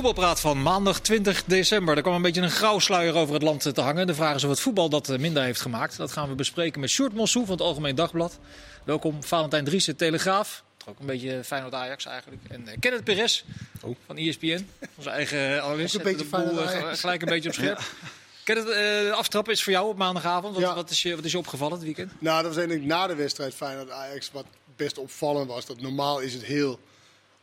[0.00, 1.96] voetbalpraat van maandag 20 december.
[1.96, 4.06] Er kwam een beetje een grauw sluier over het land te hangen.
[4.06, 5.96] De vraag is of het voetbal dat eh, minder heeft gemaakt.
[5.96, 8.38] Dat gaan we bespreken met Sjoerd Mossou van het Algemeen Dagblad.
[8.84, 10.62] Welkom, Valentijn Driessen, Telegraaf.
[10.86, 12.42] Ook een beetje Feyenoord Ajax eigenlijk.
[12.48, 13.42] En uh, Kenneth Perez
[13.82, 13.96] Oh.
[14.06, 14.68] van ESPN.
[14.96, 15.96] Onze eigen analist.
[15.98, 17.00] Ook een beetje boel, Feyenoord eh, Ajax.
[17.00, 17.80] Gelijk een beetje op scherp.
[18.44, 20.54] Kenneth, eh, aftrap is voor jou op maandagavond.
[20.54, 20.74] Wat, Ja.
[20.74, 22.12] wat, is, je, wat is je opgevallen het weekend?
[22.18, 24.44] Nou, dat was eigenlijk na de wedstrijd Feyenoord-Ajax wat
[24.76, 25.66] best opvallend was.
[25.66, 26.78] Dat normaal is het heel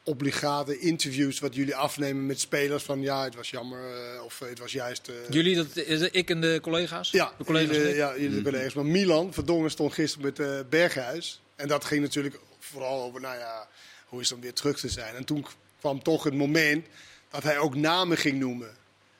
[0.07, 3.79] obligate interviews wat jullie afnemen met spelers van ja, het was jammer
[4.15, 5.07] eh, of eh, het was juist...
[5.07, 7.11] eh, Jullie, dat is ik en de collega's?
[7.11, 7.75] ja, de collega's.
[7.75, 8.73] jullie, ja, jullie collega's.
[8.73, 11.41] Maar Milan, Verdongen, stond gisteren met eh Berghuis.
[11.55, 13.67] En dat ging natuurlijk vooral over, nou ja,
[14.05, 15.15] hoe is het om weer terug te zijn.
[15.15, 15.45] En toen
[15.79, 16.85] kwam toch het moment
[17.29, 18.69] dat hij ook namen ging noemen.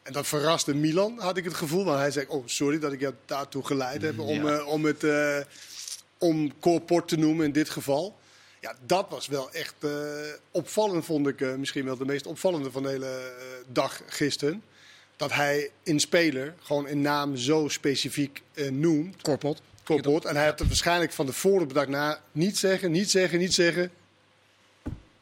[0.04, 1.84] En dat verraste Milan, had ik het gevoel.
[1.86, 5.04] Want hij zei, oh sorry dat ik jou daartoe geleid heb om, eh, om het
[6.18, 8.18] om Corport te noemen in dit geval.
[8.68, 9.90] Ja, dat was wel echt eh,
[10.52, 11.42] opvallend, vond ik.
[11.42, 14.64] eh, misschien wel de meest opvallende van de hele eh, dag gisteren.
[15.16, 19.22] Dat hij in speler gewoon een naam zo specifiek eh, noemt.
[19.22, 19.62] Korpot.
[19.84, 20.26] Corport.
[20.26, 21.88] En hij had het waarschijnlijk van tevoren bedacht.
[21.88, 23.84] Nou, niet zeggen, niet zeggen, niet zeggen.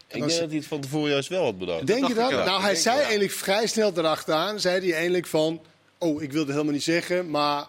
[0.08, 1.88] Ik denk dat hij het van tevoren juist wel had bedacht.
[1.88, 2.32] Denk je dat?
[2.32, 4.60] Nou, hij zei eigenlijk vrij snel erachteraan.
[4.60, 5.62] Zei hij eigenlijk van...
[5.98, 7.66] Oh, ik wilde helemaal niet zeggen, maar...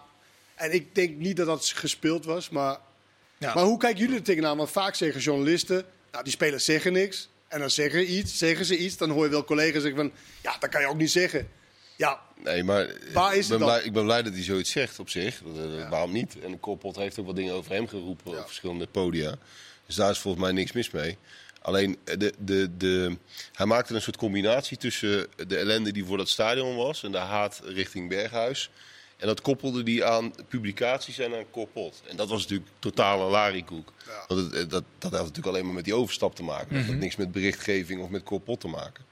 [0.55, 2.77] En ik denk niet dat dat gespeeld was, maar...
[3.37, 3.53] Ja.
[3.53, 4.57] Maar hoe kijken jullie er tegenaan?
[4.57, 5.85] Want vaak zeggen journalisten...
[6.11, 7.29] Nou, die spelers zeggen niks.
[7.47, 8.97] En dan zeggen, ze iets, zeggen ze iets.
[8.97, 10.11] Dan hoor je wel collega's zeggen van...
[10.43, 11.47] Ja, dat kan je ook niet zeggen.
[11.95, 13.59] Ja, Nee, maar Waar is ik, ben het dan?
[13.59, 15.41] blij, ik ben blij dat hij zoiets zegt op zich.
[15.55, 16.39] Eh, Waarom niet?
[16.43, 18.37] En Koppot heeft ook wat dingen over hem geroepen Ja.
[18.39, 19.35] op verschillende podia.
[19.85, 21.17] Dus daar is volgens mij niks mis mee.
[21.61, 23.17] Alleen, eh, de, de, de,
[23.53, 27.03] hij maakte een soort combinatie tussen de ellende die voor dat stadion was...
[27.03, 28.69] en de haat richting Berghuis.
[29.17, 32.01] En dat koppelde die aan publicaties en aan Koppot.
[32.07, 32.69] En dat was natuurlijk
[33.29, 33.93] larikoek.
[34.05, 34.23] Ja.
[34.27, 36.73] Want het, eh, dat, dat had natuurlijk alleen maar met die overstap te maken.
[36.73, 36.91] Dat Mhm.
[36.91, 39.05] had niks met berichtgeving of met Koppot te maken.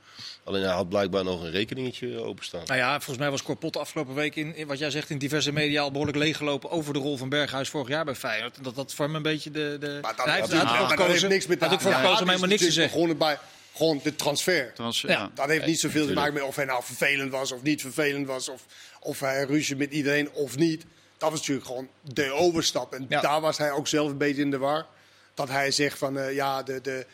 [0.44, 2.62] Alleen hij had blijkbaar nog een rekeningetje openstaan.
[2.66, 5.18] Nou ja, volgens mij was Corpot de afgelopen week in, in wat jij zegt in
[5.18, 8.58] diverse media al behoorlijk leeggelopen over de rol van Berghuis vorig jaar bij Feyenoord.
[8.58, 9.78] En Dat dat voor hem een beetje de.
[9.80, 10.00] de...
[10.02, 12.62] maar dat, hij heeft, heeft niks met hij had ook voor gekozen om helemaal niks
[12.62, 13.18] te zeggen.
[13.18, 13.38] Bij,
[13.76, 14.74] gewoon de transfer.
[14.74, 15.32] Trans- Ja.
[15.34, 18.28] Dat heeft niet zoveel te maken met of hij nou vervelend was of niet vervelend
[18.28, 18.50] was.
[18.50, 18.66] Of,
[19.00, 20.86] of hij ruzie met iedereen of niet.
[21.18, 22.94] Dat was natuurlijk gewoon de overstap.
[22.94, 23.22] En Ja.
[23.22, 24.86] daar was hij ook zelf een beetje in de war.
[25.34, 27.06] Dat hij zegt van eh, ja, de, de,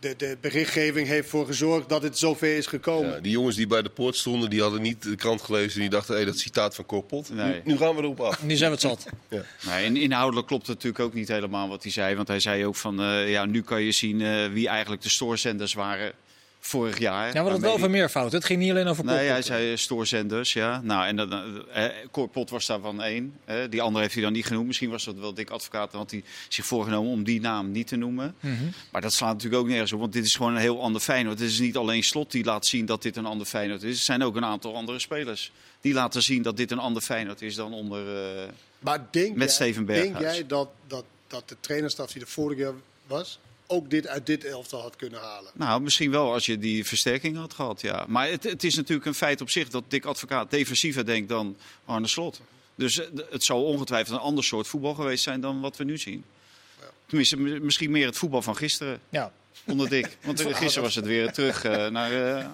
[0.00, 3.10] de, de berichtgeving heeft ervoor gezorgd dat het zover is gekomen.
[3.10, 5.74] Ja, die jongens die bij de poort stonden, die hadden niet de krant gelezen.
[5.74, 7.30] en Die dachten, hé, dat citaat van Korpot.
[7.32, 7.52] Nee.
[7.52, 8.42] Nu, nu gaan we erop af.
[8.42, 9.06] Nu zijn we het zat.
[9.66, 12.14] Nee, en inhoudelijk klopt het natuurlijk ook niet helemaal wat hij zei.
[12.14, 15.08] Want hij zei ook van, eh, ja, nu kan je zien eh, wie eigenlijk de
[15.08, 16.12] stoorzenders waren
[16.60, 17.26] vorig jaar.
[17.26, 18.32] Ja, hadden het wel Waarmee over meervoud.
[18.32, 20.80] Het ging niet alleen over Nee, hij zei eh, stoorzenders, ja.
[20.80, 23.34] Nou, en dan, eh, eh, Korpot was daarvan één.
[23.44, 24.66] Eh, die andere heeft hij dan niet genoemd.
[24.66, 25.90] Misschien was dat wel dik advocaat.
[25.90, 28.34] Dan had hij zich voorgenomen om die naam niet te noemen.
[28.40, 28.54] Mhm.
[28.92, 30.00] Maar dat slaat natuurlijk ook nergens op.
[30.00, 31.38] Want dit is gewoon een heel ander Feyenoord.
[31.38, 33.98] Het is niet alleen Slot die laat zien dat dit een ander Feyenoord is.
[33.98, 35.52] Er zijn ook een aantal andere spelers.
[35.80, 38.16] Die laten zien dat dit een ander Feyenoord is dan onder...
[38.42, 38.48] eh,
[38.78, 40.34] Maar denk, Met jij, Steven denk Berghuis.
[40.36, 42.72] jij dat, dat, dat de trainerstaf die er vorig jaar
[43.06, 43.38] was...
[43.70, 45.50] ook dit uit dit elftal had kunnen halen?
[45.54, 48.04] Nou, misschien wel als je die versterking had gehad, ja.
[48.08, 51.56] Maar het, het is natuurlijk een feit op zich dat Dick Advocaat defensiever denkt dan
[51.84, 52.40] Arne Slot.
[52.74, 55.98] Dus eh, het zal ongetwijfeld een ander soort voetbal geweest zijn dan wat we nu
[55.98, 56.24] zien.
[57.06, 59.32] Tenminste, m- misschien meer het voetbal van gisteren Ja,
[59.66, 60.16] onder Dick.
[60.22, 62.44] Want eh, gisteren was het weer terug eh, naar de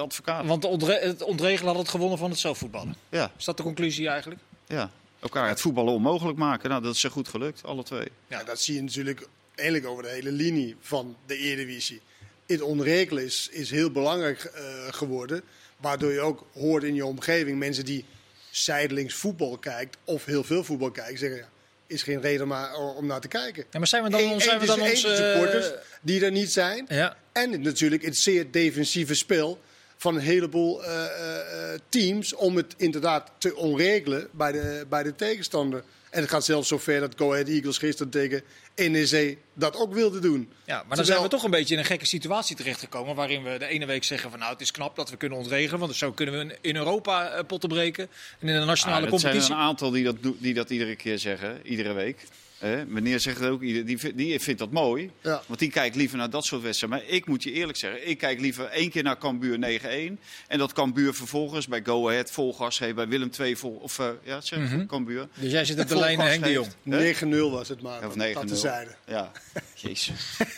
[0.00, 0.46] advocaat.
[0.46, 2.96] want ontre- het ontregelen had het gewonnen van het zelfvoetballen.
[3.08, 4.40] Ja, Is dat de conclusie eigenlijk?
[4.66, 4.90] ja.
[5.20, 6.70] Elkaar het voetballen onmogelijk maken.
[6.70, 8.08] Nou, dat is ze goed gelukt, alle twee.
[8.26, 12.00] Ja, dat zie je natuurlijk eigenlijk over de hele linie van de Eredivisie.
[12.46, 15.42] Het onregelen is, is heel belangrijk eh, geworden.
[15.76, 18.04] Waardoor je ook hoort in je omgeving mensen die
[18.50, 21.48] zijdelings voetbal kijkt of heel veel voetbal kijken, zeggen ja,
[21.86, 23.64] is geen reden maar om naar te kijken.
[23.70, 25.04] Ja, maar zijn we dan, Eén- zijn we dan ons...
[25.04, 25.70] eh, supporters
[26.00, 26.86] die er niet zijn.
[26.88, 27.16] ja.
[27.32, 29.60] En natuurlijk het zeer defensieve spel
[29.96, 31.04] van een heleboel eh,
[31.88, 35.82] teams om het inderdaad te onregelen bij de, bij de tegenstander.
[36.12, 38.42] En het gaat zelfs zover dat Go Ahead Eagles gisteren tegen
[38.76, 40.48] NEC dat ook wilde doen.
[40.64, 43.14] Ja, maar dan Terwijl- zijn we toch een beetje in een gekke situatie terechtgekomen.
[43.14, 45.80] Waarin we de ene week zeggen van nou het is knap dat we kunnen ontregelen.
[45.80, 48.08] Want zo kunnen we in Europa eh, potten breken.
[48.40, 49.54] En in de nationale Ah, dat zijn er competitie.
[49.54, 52.24] een aantal die dat, die dat iedere keer zeggen, iedere week.
[52.62, 52.84] Hè?
[52.86, 55.10] Meneer zegt het ook, ieder- die, die vindt dat mooi.
[55.22, 55.42] Ja.
[55.46, 56.98] Want die kijkt liever naar dat soort wedstrijden.
[56.98, 60.18] Maar ik moet je eerlijk zeggen, ik kijk liever één keer naar Cambuur 9-1.
[60.48, 63.78] En dat Cambuur vervolgens bij Go Ahead vol gas geeft, bij Willem II vol...
[63.82, 64.86] Of ja, ja, zeg Mhm.
[64.86, 65.28] Cambuur.
[65.34, 66.66] Dus jij zit op de lijn Henk de Jong.
[66.88, 67.20] geeft.
[67.20, 67.26] Hè?
[67.26, 68.06] 9-0 was het maar.
[68.06, 68.44] Of dat 9-0.
[68.46, 68.90] tezijde.
[69.06, 69.32] Ja,
[69.74, 70.10] jezus.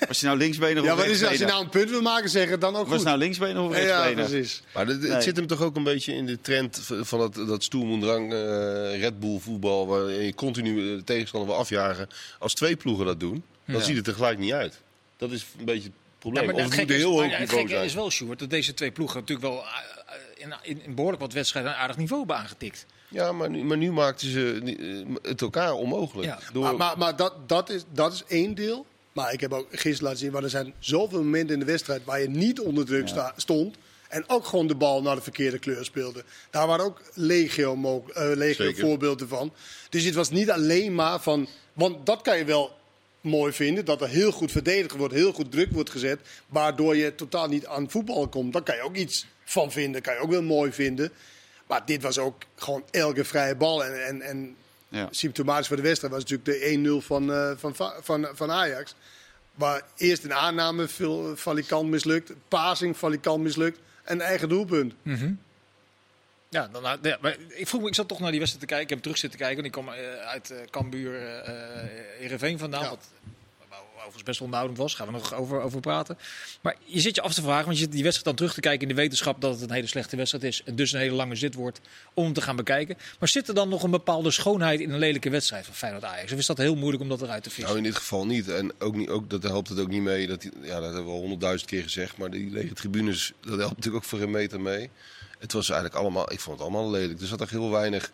[0.09, 1.29] Was je nou linksbenig of Ja, wat is het?
[1.29, 3.06] als je nou een punt wil maken, zeg het dan ook Was goed.
[3.06, 4.29] nou linksbenig of ja, rechtsbenig?
[4.31, 4.62] precies.
[4.75, 5.23] Maar het, het Nee.
[5.23, 9.21] zit hem toch ook een beetje in de trend van dat, dat stoelmoendrang eh Red
[9.21, 9.87] Bull voetbal...
[9.87, 11.94] waar je continu de tegenstander wil afjagen.
[12.38, 13.82] Als twee ploegen dat doen, dan Ja.
[13.82, 14.81] ziet het er gelijk niet uit.
[15.17, 16.46] Dat is een beetje het Ja, probleem.
[16.46, 17.85] maar of het moet heel maar hoog het gekke zijn.
[17.85, 19.67] is wel, Sjoerd, dat deze twee ploegen natuurlijk wel eh,
[20.37, 22.87] in, in, in behoorlijk wat wedstrijden een aardig niveau hebben aangetikt.
[23.08, 24.61] Ja, maar nu, maar nu maakten ze
[25.23, 26.29] eh, het elkaar onmogelijk.
[26.29, 26.38] Ja.
[26.52, 28.87] Door, Maar, maar, maar dat, dat, is, dat is één deel.
[29.12, 32.05] Maar ik heb ook gisteren laten zien, maar er zijn zoveel momenten in de wedstrijd
[32.05, 33.76] waar je niet onder druk sta- stond.
[34.15, 36.25] En ook gewoon de bal naar de verkeerde kleur speelde.
[36.51, 39.53] Daar waren ook legio, eh, legio voorbeelden van.
[39.91, 41.49] Dus het was niet alleen maar van.
[41.73, 42.77] Want dat kan je wel
[43.21, 43.85] mooi vinden.
[43.85, 46.21] Dat er heel goed verdedigd wordt, heel goed druk wordt gezet.
[46.47, 48.53] Waardoor je totaal niet aan voetbal komt.
[48.53, 50.03] Daar kan je ook iets van vinden.
[50.03, 51.11] Kan je ook wel mooi vinden.
[51.67, 53.85] Maar dit was ook gewoon elke vrije bal.
[53.85, 54.57] En, en, en
[54.89, 55.09] Ja.
[55.11, 58.95] symptomatisch voor de wedstrijd was natuurlijk de 1-0 van, eh, van, Va- van, van Ajax.
[59.55, 64.95] Waar eerst een aanname veel valikant mislukt, passing valikant mislukt en eigen doelpunt.
[66.49, 68.89] Ja, dan, ja, maar ik vroeg me, ik zat toch naar die wedstrijd te kijken.
[68.89, 69.59] Ik heb terug zitten kijken.
[69.59, 71.53] En ik kwam eh, uit eh Cambuur, eh
[72.19, 72.83] Heerenveen vandaan.
[72.83, 72.89] Ja.
[72.89, 73.06] Wat
[74.06, 74.95] overigens best wel was.
[74.95, 76.19] Gaan we nog over, over praten.
[76.61, 78.61] Maar je zit je af te vragen, want je zit die wedstrijd dan terug te
[78.61, 80.62] kijken in de wetenschap dat het een hele slechte wedstrijd is.
[80.65, 81.81] En dus een hele lange zit wordt
[82.15, 82.97] om te gaan bekijken.
[83.19, 86.33] Maar zit er dan nog een bepaalde schoonheid in een lelijke wedstrijd van Feyenoord Ajax?
[86.33, 87.67] Of is dat heel moeilijk om dat eruit te vissen?
[87.67, 88.49] Nou, in dit geval niet.
[88.49, 90.27] En ook niet, ook, dat helpt het ook niet mee.
[90.27, 92.17] Dat, ja, dat hebben we al honderdduizend keer gezegd.
[92.17, 94.91] Maar die lege tribunes, dat helpt natuurlijk ook voor een meter mee.
[95.39, 97.21] Het was eigenlijk allemaal, ik vond het allemaal lelijk.
[97.21, 98.12] Er zat echt heel weinig,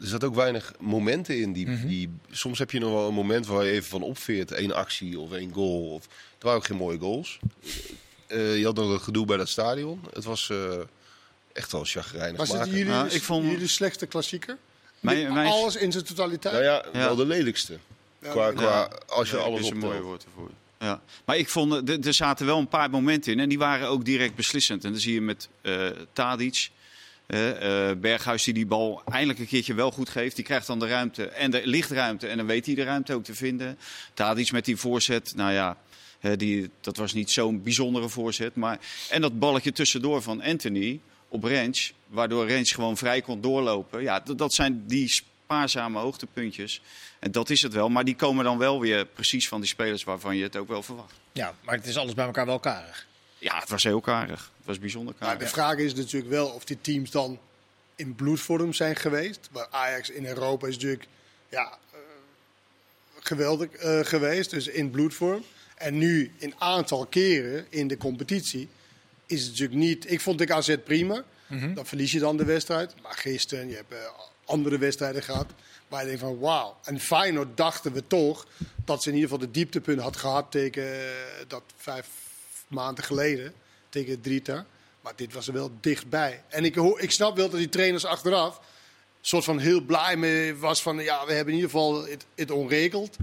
[0.00, 1.52] er zat ook weinig momenten in.
[1.52, 4.52] Die, die, soms heb je nog wel een moment waar je even van opveert.
[4.52, 5.90] één actie of één goal.
[5.90, 6.10] Of, er
[6.44, 7.38] waren ook geen mooie goals.
[8.26, 10.00] Eh, je had nog een gedoe bij dat stadion.
[10.12, 10.72] Het was eh,
[11.52, 14.56] echt wel chagrijnig Was het jullie, Nou, ik vond- jullie slechtste klassieker?
[15.00, 16.54] Mijn- Alles in zijn totaliteit?
[16.54, 16.98] Nou ja, Ja.
[16.98, 17.78] wel de lelijkste.
[18.22, 20.50] Ja, Qua, qua, als je Ja, alles is een mooie woord ervoor.
[20.78, 21.00] Ja.
[21.24, 24.04] Maar ik vond, eh, er- zaten wel een paar momenten in en die waren ook
[24.04, 24.84] direct beslissend.
[24.84, 26.70] En dan zie je met eh Tadic,
[27.96, 30.36] Berghuis die die bal eindelijk een keertje wel goed geeft.
[30.36, 33.14] Die krijgt dan de ruimte en er ligt ruimte en dan weet hij de ruimte
[33.14, 33.78] ook te vinden.
[34.14, 35.76] Tadic met die voorzet, nou ja,
[36.36, 38.54] die, dat was niet zo'n bijzondere voorzet.
[38.54, 38.78] Maar,
[39.10, 44.02] en dat balletje tussendoor van Anthony op Rens, waardoor Rens gewoon vrij kon doorlopen.
[44.02, 46.80] Ja, dat, dat zijn die spaarzame hoogtepuntjes.
[47.18, 50.04] En dat is het wel, maar die komen dan wel weer precies van die spelers
[50.04, 51.14] waarvan je het ook wel verwacht.
[51.32, 53.06] Ja, maar het is alles bij elkaar wel karig.
[53.44, 54.50] Ja, het was heel karig.
[54.56, 55.42] Het was bijzonder Maar karig.
[55.42, 57.38] de vraag is natuurlijk wel of die teams dan
[57.94, 59.48] in bloedvorm zijn geweest.
[59.52, 61.06] Maar Ajax in Europa is natuurlijk
[61.48, 61.98] ja, eh,
[63.20, 65.44] geweldig eh, geweest, dus in bloedvorm.
[65.76, 68.68] En nu in aantal keren in de competitie
[69.26, 70.10] is het natuurlijk niet...
[70.10, 71.24] Ik vond ik AZ prima,
[71.74, 72.94] dan verlies je dan de wedstrijd.
[73.02, 73.98] Maar gisteren, je hebt eh,
[74.44, 75.46] andere wedstrijden gehad
[75.88, 76.76] waar je denkt van wauw.
[76.84, 78.46] En Feyenoord dachten we toch
[78.84, 80.84] dat ze in ieder geval de dieptepunt had gehad tegen
[81.48, 82.06] dat vijf
[82.74, 83.52] maanden geleden
[83.88, 84.66] tegen Drita.
[85.00, 86.42] Maar dit was er wel dichtbij.
[86.48, 88.60] En ik, hoor, ik snap wel dat die trainers achteraf
[89.20, 92.50] soort van heel blij mee was van ja, we hebben in ieder geval het, het
[92.50, 93.16] onregeld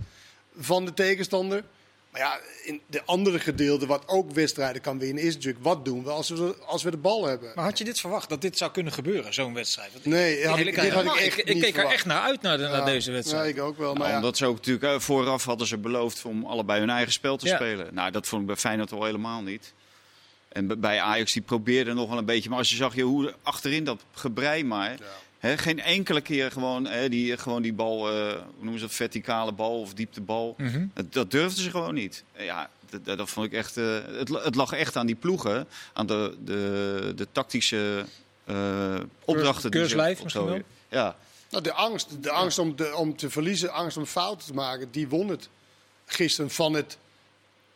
[0.57, 1.63] van de tegenstander.
[2.11, 6.03] Maar ja, in de andere gedeelte wat ook wedstrijden kan winnen is natuurlijk wat doen
[6.03, 7.51] we als we, als we de bal hebben.
[7.55, 9.91] Maar had je dit verwacht, dat dit zou kunnen gebeuren, zo'n wedstrijd?
[9.93, 12.41] Want Nee, had ik- dit had ik echt ik, niet keek er echt naar uit
[12.41, 13.43] naar, de- naar Ja, deze wedstrijd.
[13.55, 13.89] Ja, ik ook wel.
[13.93, 16.89] Maar Nou, ja, Omdat ze ook natuurlijk eh, vooraf hadden ze beloofd om allebei hun
[16.89, 17.55] eigen spel te Ja.
[17.55, 17.93] spelen.
[17.93, 19.73] Nou, dat vond ik bij Feyenoord al helemaal niet.
[20.49, 22.49] En bij Ajax die probeerde nog wel een beetje.
[22.49, 24.97] Maar als je zag je hoe achterin dat gebrei maar.
[25.41, 28.93] Hè, geen enkele keer gewoon, hè, die, gewoon die bal, eh, hoe noemen ze dat,
[28.95, 30.55] verticale bal of dieptebal.
[30.57, 30.86] Mhm.
[30.93, 32.24] dat, dat durfden ze gewoon niet.
[32.38, 33.77] Ja, dat, dat, vond ik echt.
[33.77, 35.67] eh, het, het lag echt aan die ploegen.
[35.93, 38.05] Aan de, de, de tactische
[38.45, 39.71] eh, opdrachten.
[39.71, 40.60] die ze misschien zo- wel?
[40.89, 41.15] Ja,
[41.50, 44.88] nou, de angst, de angst om, te, om te verliezen, angst om fouten te maken,
[44.91, 45.50] die won het
[46.05, 46.98] gisteren van het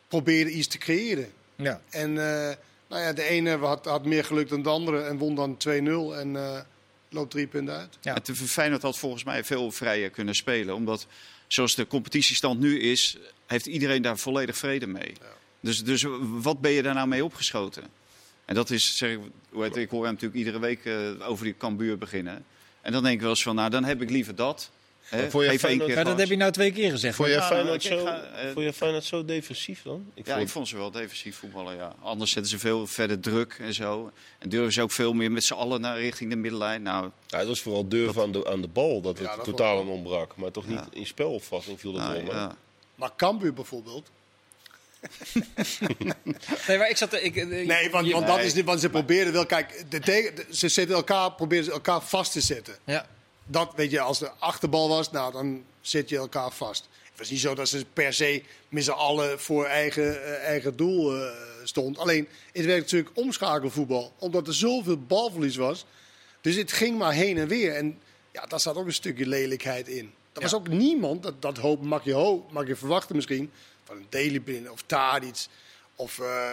[0.08, 1.32] proberen iets te creëren.
[1.56, 1.80] Ja.
[1.90, 2.54] En eh,
[2.88, 5.70] nou ja, de ene had, had meer geluk dan de andere en won dan 2-0
[6.18, 6.60] en eh,
[7.08, 7.98] loopt drie punten uit.
[8.00, 8.14] Ja.
[8.14, 10.74] Het Feyenoord had volgens mij veel vrijer kunnen spelen.
[10.74, 11.06] Omdat
[11.46, 15.12] zoals de competitiestand nu is, heeft iedereen daar volledig vrede mee.
[15.60, 17.84] Dus, dus wat ben je daar nou mee opgeschoten?
[18.44, 19.18] En dat is, zeg ik,
[19.50, 22.44] hoe heet het, ik hoor hem natuurlijk iedere week eh, over die Cambuur beginnen.
[22.80, 24.70] En dan denk ik wel eens van, nou dan heb ik liever dat.
[25.06, 27.16] Hè, Maar vond je Feyenoord- Ja, dat heb je nou twee keer gezegd.
[27.16, 30.10] Vond je, Ja, Feyenoord zo, ga, eh, vond je Feyenoord zo defensief dan?
[30.14, 31.94] Ik Ja, vond- ik vond ze wel defensief voetballen, ja.
[32.02, 34.12] Anders zetten ze veel verder druk en zo.
[34.38, 36.82] En durven ze ook veel meer met z'n allen naar richting de middenlijn.
[36.82, 39.44] Nou, Ja, het was vooral durven aan de, aan de bal dat het Ja, dat
[39.44, 40.36] totaal aan ontbrak.
[40.36, 40.86] Maar toch niet Ja.
[41.00, 42.22] in spelopvatting viel dat nou, wel.
[42.22, 42.32] mee.
[42.34, 42.56] ja.
[42.94, 44.10] Maar Cambuur bijvoorbeeld.
[46.68, 47.12] Nee, maar ik zat...
[47.12, 49.98] er- Ik, ik- Nee, want, want, dat is niet, want ze probeerden wel, kijk, de
[50.00, 52.76] de- ze zetten elkaar, proberen ze elkaar vast te zetten.
[52.84, 53.06] Ja.
[53.46, 56.88] Dat weet je, als de achterbal was, nou dan zet je elkaar vast.
[57.02, 60.76] Het was niet zo dat ze per se met z'n allen voor eigen, eh, eigen
[60.76, 61.30] doel eh,
[61.64, 61.98] stond.
[61.98, 65.84] Alleen, het werd natuurlijk omschakelvoetbal, omdat er zoveel balverlies was.
[66.40, 67.74] Dus het ging maar heen en weer.
[67.74, 67.98] En
[68.32, 70.12] ja, daar zat ook een stukje lelijkheid in.
[70.32, 70.56] Er was Ja.
[70.56, 73.50] ook niemand, dat, dat hoop mag je, mag je verwachten misschien,
[73.84, 75.46] van een binnen of Tadic.
[75.96, 76.50] Of eh,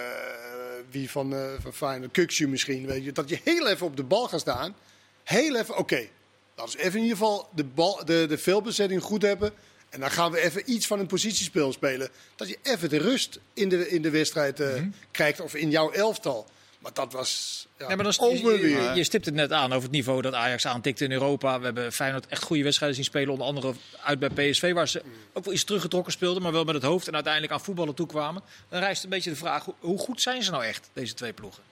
[0.89, 2.85] wie van, eh van Feyenoord, misschien.
[2.85, 4.75] Weet je, dat je heel even op de bal gaat staan.
[5.23, 6.07] Heel even, oké.
[6.55, 9.53] Laten we even in ieder geval de, bal, de, de veelbezetting goed hebben.
[9.89, 12.09] En dan gaan we even iets van een positiespel spelen.
[12.35, 14.81] Dat je even de rust in de, in de wedstrijd eh,
[15.11, 15.41] krijgt.
[15.41, 16.47] Of in jouw elftal.
[16.83, 18.81] Maar dat was ja, Ja, maar dan is- over je, weer.
[18.89, 21.59] je, je stipt het net aan over het niveau dat Ajax aantikt in Europa.
[21.59, 23.29] We hebben Feyenoord echt goede wedstrijden zien spelen.
[23.29, 23.73] Onder andere
[24.03, 25.01] uit bij PSV, waar ze
[25.33, 26.43] ook wel iets teruggetrokken speelden.
[26.43, 28.41] Maar wel met het hoofd en uiteindelijk aan voetballen toekwamen.
[28.69, 31.33] Dan rijst een beetje de vraag, hoe, hoe goed zijn ze nou echt, deze twee
[31.33, 31.63] ploegen?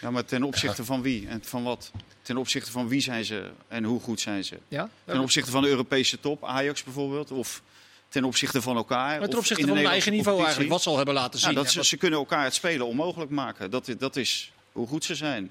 [0.00, 1.90] Ja, maar ten opzichte van wie en van wat?
[2.22, 4.58] Ten opzichte van wie zijn ze en hoe goed zijn ze?
[4.68, 4.88] Ja?
[5.04, 7.30] Ten opzichte van de Europese top, Ajax bijvoorbeeld?
[7.30, 7.62] Of
[8.08, 9.08] ten opzichte van elkaar?
[9.18, 11.50] Maar ten of opzichte van hun eigen niveau eigenlijk, wat ze al hebben laten zien.
[11.50, 13.70] Ja, dat ze, wat- ze kunnen elkaar het spelen onmogelijk maken.
[13.70, 15.50] Dat, dat is hoe goed ze zijn.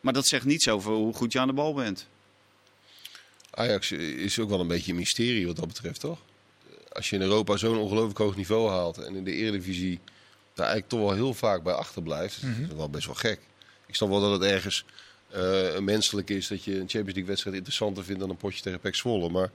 [0.00, 2.06] Maar dat zegt niets over hoe goed je aan de bal bent.
[3.50, 6.18] Ajax is ook wel een beetje een mysterie wat dat betreft, toch?
[6.92, 10.00] Als je in Europa zo'n ongelooflijk hoog niveau haalt en in de Eredivisie
[10.54, 12.60] daar eigenlijk toch wel heel vaak bij achterblijft, Mhm.
[12.60, 13.40] dat is wel best wel gek.
[13.86, 14.84] Ik snap wel dat het ergens
[15.30, 18.80] eh, menselijk is dat je een Champions League wedstrijd interessanter vindt dan een potje tegen
[18.80, 19.50] PEC Zwolle, maar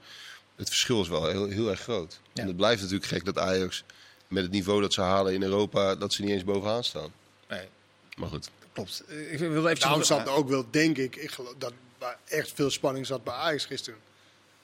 [0.56, 2.20] het verschil is wel heel, heel erg groot.
[2.32, 2.42] Ja.
[2.42, 3.84] En het blijft natuurlijk gek dat Ajax
[4.28, 7.12] met het niveau dat ze halen in Europa, dat ze niet eens bovenaan staan.
[7.48, 7.68] Nee,
[8.16, 8.50] Maar goed.
[8.72, 9.02] klopt.
[9.30, 12.52] Ik wil even Daarom zat er ook wel, denk ik, ik geloof dat waar echt
[12.54, 14.00] veel spanning zat bij Ajax gisteren.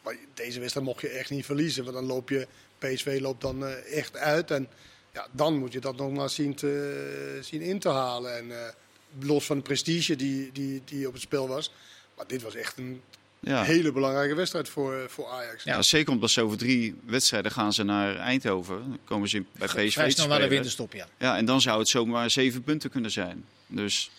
[0.03, 2.47] Maar deze wedstrijd mocht je echt niet verliezen, want dan loop je,
[2.79, 4.51] PSV loopt dan eh, echt uit.
[4.51, 4.69] En
[5.13, 8.37] ja, dan moet je dat nog maar zien, te, zien in te halen.
[8.37, 8.73] En eh,
[9.19, 11.73] los van de prestige die, die, die op het spel was.
[12.17, 13.03] Maar dit was echt een
[13.41, 13.63] Ja.
[13.63, 15.65] hele belangrijke wedstrijd voor, voor Ajax.
[15.65, 18.77] Ja, zeker omdat ze over drie wedstrijden gaan ze naar Eindhoven.
[18.79, 21.07] Dan komen ze in- bij PSV vrij snel naar de winterstop, ja.
[21.19, 23.45] Ja, en dan zou het zomaar zeven punten kunnen zijn.
[23.67, 24.11] Dus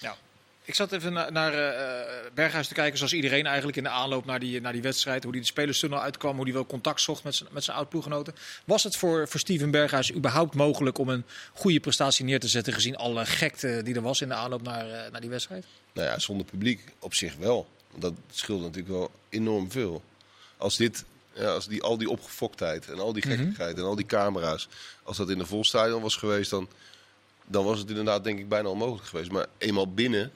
[0.00, 0.16] Ja.
[0.64, 4.24] Ik zat even na- naar eh, Berghuis te kijken, zoals iedereen eigenlijk in de aanloop
[4.24, 5.22] naar die, naar die wedstrijd.
[5.22, 8.34] Hoe die de spelerstunnel uitkwam, hoe die wel contact zocht met zijn, met zijn oud-ploeggenoten.
[8.64, 12.72] Was het voor, voor Steven Berghuis überhaupt mogelijk om een goede prestatie neer te zetten,
[12.72, 15.64] gezien alle gekte die er was in de aanloop naar, eh, naar die wedstrijd?
[15.92, 17.68] Nou ja, zonder publiek op zich wel.
[17.94, 20.02] Dat scheelt natuurlijk wel enorm veel.
[20.56, 24.06] Als dit, ja, als die, al die opgefoktheid en al die gekkigheid en al die
[24.06, 24.68] camera's,
[25.02, 26.68] als dat in een vol stadion was geweest, dan,
[27.46, 29.30] dan was het inderdaad denk ik bijna onmogelijk geweest.
[29.30, 30.32] Maar eenmaal binnen,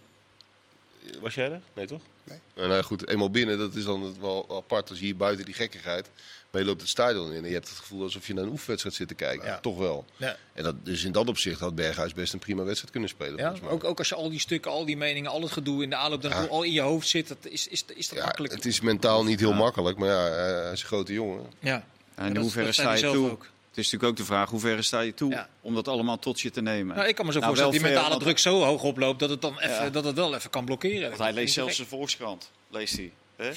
[1.20, 1.60] was jij er?
[1.74, 2.02] Nee toch?
[2.28, 2.38] Nee.
[2.54, 5.54] Nou, nou goed, eenmaal binnen, dat is dan wel apart als je hier buiten die
[5.54, 6.10] gekkigheid,
[6.50, 8.50] maar je loopt het stadion in en je hebt het gevoel alsof je naar een
[8.50, 9.46] oefenwedstrijd zit te kijken.
[9.46, 9.60] Ja.
[9.60, 10.04] Toch wel.
[10.16, 10.36] Ja.
[10.52, 13.36] En dat, dus in dat opzicht had Berghuis best een prima wedstrijd kunnen spelen.
[13.36, 13.42] Ja?
[13.42, 13.70] volgens mij.
[13.70, 15.96] Ook, ook als je al die stukken, al die meningen, al het gedoe in de
[15.96, 18.54] aanloop daartoe al in je hoofd zit, dat is, is, is dat Ja, makkelijk?
[18.54, 21.46] het is mentaal niet heel makkelijk, maar ja, hij hij is een grote jongen.
[21.58, 21.84] Ja.
[22.14, 23.30] en in hoeverre sta je toe?
[23.30, 23.46] ook.
[23.76, 25.48] Het is natuurlijk ook de vraag, hoe ver sta je toe Ja.
[25.60, 26.96] om dat allemaal tot je te nemen?
[26.96, 29.18] Nou, ik kan me zo Nou, voorstellen dat die mentale want- druk zo hoog oploopt
[29.18, 29.90] dat het dan even, Ja.
[29.90, 31.08] dat het wel even kan blokkeren.
[31.08, 33.12] Want hij leest zelfs de Volkskrant, leest hij.
[33.36, 33.50] Hè?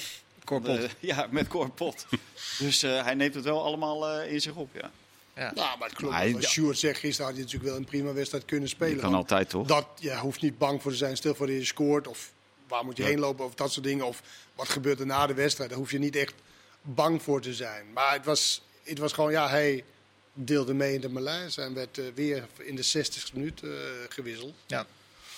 [0.44, 0.78] Korpot.
[0.78, 2.06] Eh, ja, met Corpot.
[2.58, 4.90] dus eh, hij neemt het wel allemaal eh, in zich op, ja.
[5.34, 5.52] Ja.
[5.54, 6.12] Nou, maar het klopt.
[6.12, 8.94] Maar hij- Wat Sjoerd zegt, gisteren had je natuurlijk wel een prima wedstrijd kunnen spelen.
[8.94, 9.66] Je kan altijd, toch?
[9.66, 12.06] Dat, je hoeft niet bang voor te zijn, stel voor dat je scoort.
[12.08, 12.32] Of
[12.68, 14.06] waar moet je heen lopen, of dat soort dingen.
[14.06, 14.22] Of
[14.54, 15.70] wat gebeurt er na de wedstrijd.
[15.70, 16.34] Daar hoef je niet echt
[16.82, 17.92] bang voor te zijn.
[17.92, 19.84] Maar het was, het was gewoon, ja, hij
[20.32, 21.62] deelde mee in de malaise.
[21.62, 23.70] En werd eh, weer in de 60 minuut eh,
[24.08, 24.54] gewisseld.
[24.66, 24.86] Ja.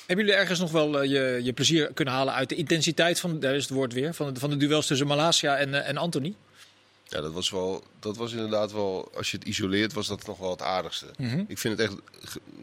[0.06, 3.40] Hebben jullie ergens nog wel eh, je, je plezier kunnen halen uit de intensiteit van,
[3.40, 6.34] daar is het woord weer, van de, van de duels tussen Malasia en, en Anthony?
[7.12, 10.38] Ja, dat was, wel, dat was inderdaad wel, als je het isoleert, was dat nog
[10.38, 11.06] wel het aardigste.
[11.46, 11.98] Ik vind het echt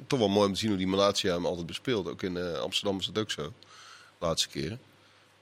[0.07, 2.07] toch wel mooi om te zien hoe die Malatia hem altijd bespeelt.
[2.07, 4.79] Ook in eh, Amsterdam is dat ook zo, de laatste keren.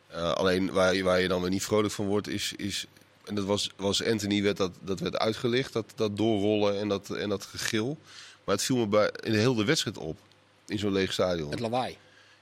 [0.08, 2.86] Eh, alleen waar je, waar je dan weer niet vrolijk van wordt, is, is
[3.28, 7.10] en dat was, was Anthony, werd dat, dat werd uitgelicht, dat, dat doorrollen en dat,
[7.10, 7.98] en dat gegil.
[8.44, 10.18] Maar het viel me bij, in de hele wedstrijd op,
[10.66, 11.50] in zo'n leeg stadion.
[11.52, 11.98] Het lawaai.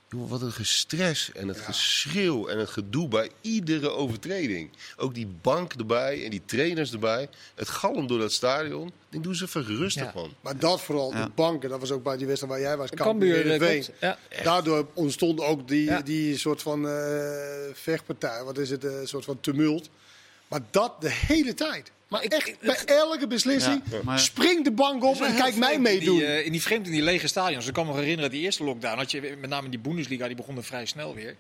[0.10, 4.70] Joh, wat een gestres en het geschreeuw en het gedoe bij iedere overtreding.
[4.98, 7.30] Ook die bank erbij en die trainers erbij.
[7.56, 8.92] Het galm door dat stadion.
[9.10, 10.12] Ik doe ze even rustig Ja.
[10.12, 10.34] van.
[10.42, 11.26] Maar dat vooral, Ja.
[11.26, 12.90] de banken, dat was ook bij die wedstrijd waar jij was.
[12.90, 14.44] Cambuur, Cambuur, eh.
[14.44, 16.02] Daardoor ontstond ook die, Ja.
[16.02, 16.94] die soort van eh,
[17.74, 19.90] vechtpartij, wat is het, eh, een soort van tumult.
[20.48, 21.92] Maar dat de hele tijd.
[22.08, 25.80] Maar ik- echt, bij elke beslissing Ja, maar- springt de bank op en kijk mij
[25.80, 26.18] meedoen.
[26.18, 27.68] Die, eh, in die vreemd in die lege stadions.
[27.68, 30.58] Ik kan me herinneren, die eerste lockdown had je met name die Bundesliga, die begon
[30.58, 31.36] er vrij snel weer.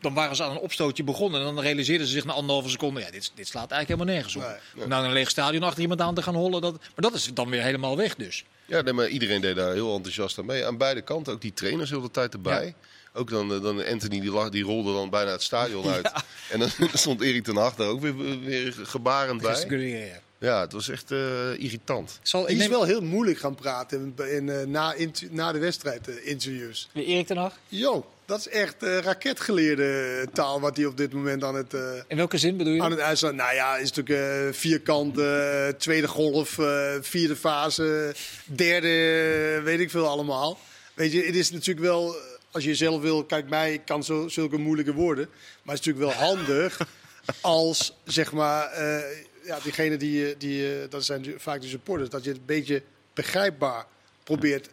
[0.00, 3.00] Dan waren ze aan een opstootje begonnen en dan realiseerden ze zich na anderhalve seconde,
[3.00, 4.42] ja, dit, dit slaat eigenlijk helemaal nergens op.
[4.74, 4.82] Nee.
[4.84, 7.14] Om nou in een leeg stadion achter iemand aan te gaan hollen, dat, maar dat
[7.14, 8.44] is dan weer helemaal weg dus.
[8.66, 10.66] Ja, nee, maar iedereen deed daar heel enthousiast aan mee.
[10.66, 12.64] Aan beide kanten, ook die trainers heel de tijd erbij.
[12.66, 12.72] Ja.
[13.16, 16.10] Ook dan, eh, dan Anthony, die, lag, die rolde dan bijna het stadion uit.
[16.50, 20.12] En dan stond Erik ten Hag daar ook weer, weer gebarend bij.
[20.38, 20.60] Ja.
[20.60, 21.18] Het was echt eh,
[21.58, 22.10] irritant.
[22.20, 25.14] Ik zal, Die is neem wel heel moeilijk gaan praten in, in, eh, na, in,
[25.30, 26.88] na de wedstrijd eh, interviews.
[26.94, 27.52] Erik ten Hag.
[27.68, 31.80] Yo, Dat is echt eh, raketgeleerde taal wat hij op dit moment aan het, eh
[32.08, 32.82] In welke zin bedoel je?
[32.82, 33.36] aan het uitstaan.
[33.36, 34.18] Nou ja, is natuurlijk
[34.50, 40.58] eh, vierkant, eh, tweede golf, eh, vierde fase, derde, weet ik veel allemaal.
[40.94, 42.16] Weet je, het is natuurlijk wel,
[42.56, 45.28] als je zelf wil, kijk mij, ik kan zo, zulke moeilijke woorden.
[45.62, 46.80] Maar het is natuurlijk wel handig
[47.40, 49.00] als, zeg maar, eh,
[49.44, 52.44] ja, diegene die, je- die, je- dat zijn vaak de supporters, dat je het een
[52.46, 52.82] beetje
[53.14, 53.86] begrijpbaar
[54.24, 54.68] probeert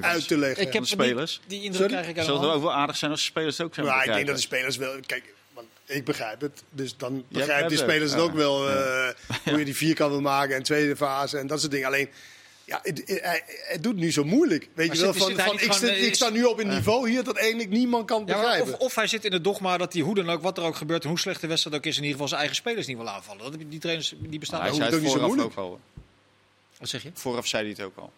[0.00, 0.66] uit te leggen.
[0.66, 1.40] ik heb de spelers?
[1.46, 2.02] Die indruk Sorry?
[2.02, 4.04] krijg ik Zou het ook wel aardig zijn als de spelers het ook zijn Maar
[4.06, 4.94] ik denk dat de spelers wel.
[5.06, 6.62] Kijk, want ik begrijp het.
[6.70, 8.28] Dus dan begrijpt begrijpen die spelers het ook.
[8.30, 8.68] ook wel.
[8.70, 9.08] eh,
[9.44, 11.86] Hoe je die vierkant wil maken en tweede fase en dat soort dingen.
[11.86, 12.08] Alleen,
[12.70, 14.68] ja, het, het, het- het doet nu zo moeilijk.
[14.74, 15.12] Weet Maar je wel?
[15.12, 17.24] zit- Van, hij van, niet ik, sta, eh, ik sta nu op een niveau hier
[17.24, 18.72] dat eigenlijk niemand kan Ja, maar begrijpen.
[18.72, 20.76] of, of hij zit in het dogma dat hij hoe dan ook, wat er ook
[20.76, 22.96] gebeurt en hoe slecht de wedstrijd ook is, in ieder geval zijn eigen spelers niet
[22.96, 23.42] wil aanvallen.
[23.50, 24.74] Dat, die trainers die bestaan Hij ook.
[24.76, 25.58] hoeft zei het niet zo vooraf moeilijk.
[25.58, 25.80] ook al.
[26.78, 27.10] Wat zeg je?
[27.14, 28.12] Vooraf zei hij het ook al.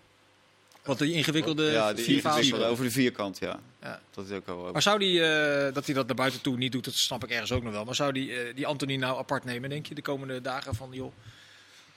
[0.82, 2.36] Wat die ingewikkelde ja, die vier fasen.
[2.38, 3.60] ingewikkelde over de vierkant, ja.
[3.82, 4.00] Ja.
[4.14, 4.72] Dat is ook al.
[4.72, 7.30] Maar zou die, eh, dat hij dat naar buiten toe niet doet, dat snap ik
[7.30, 7.84] ergens ook nog wel.
[7.84, 10.88] Maar zou die, eh, die Anthony nou apart nemen, denk je, de komende dagen van,
[10.92, 11.12] joh,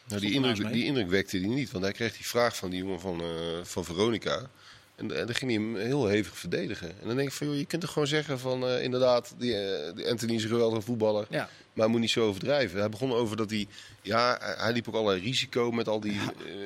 [0.08, 2.80] Nou, die, indruk, die indruk wekte hij niet, want hij kreeg die vraag van die
[2.80, 3.28] jongen van, eh,
[3.64, 4.50] van Veronica.
[4.96, 6.90] En, en dan ging hij hem heel hevig verdedigen.
[6.90, 9.56] En dan denk ik van, joh, je kunt toch gewoon zeggen van, eh, inderdaad, die,
[9.58, 11.26] eh, die Anthony is een geweldige voetballer.
[11.30, 11.50] ja.
[11.74, 12.80] Maar hij moet niet zo overdrijven.
[12.80, 13.68] Hij begon over dat hij,
[14.02, 16.20] ja, hij- liep ook allerlei risico met al die,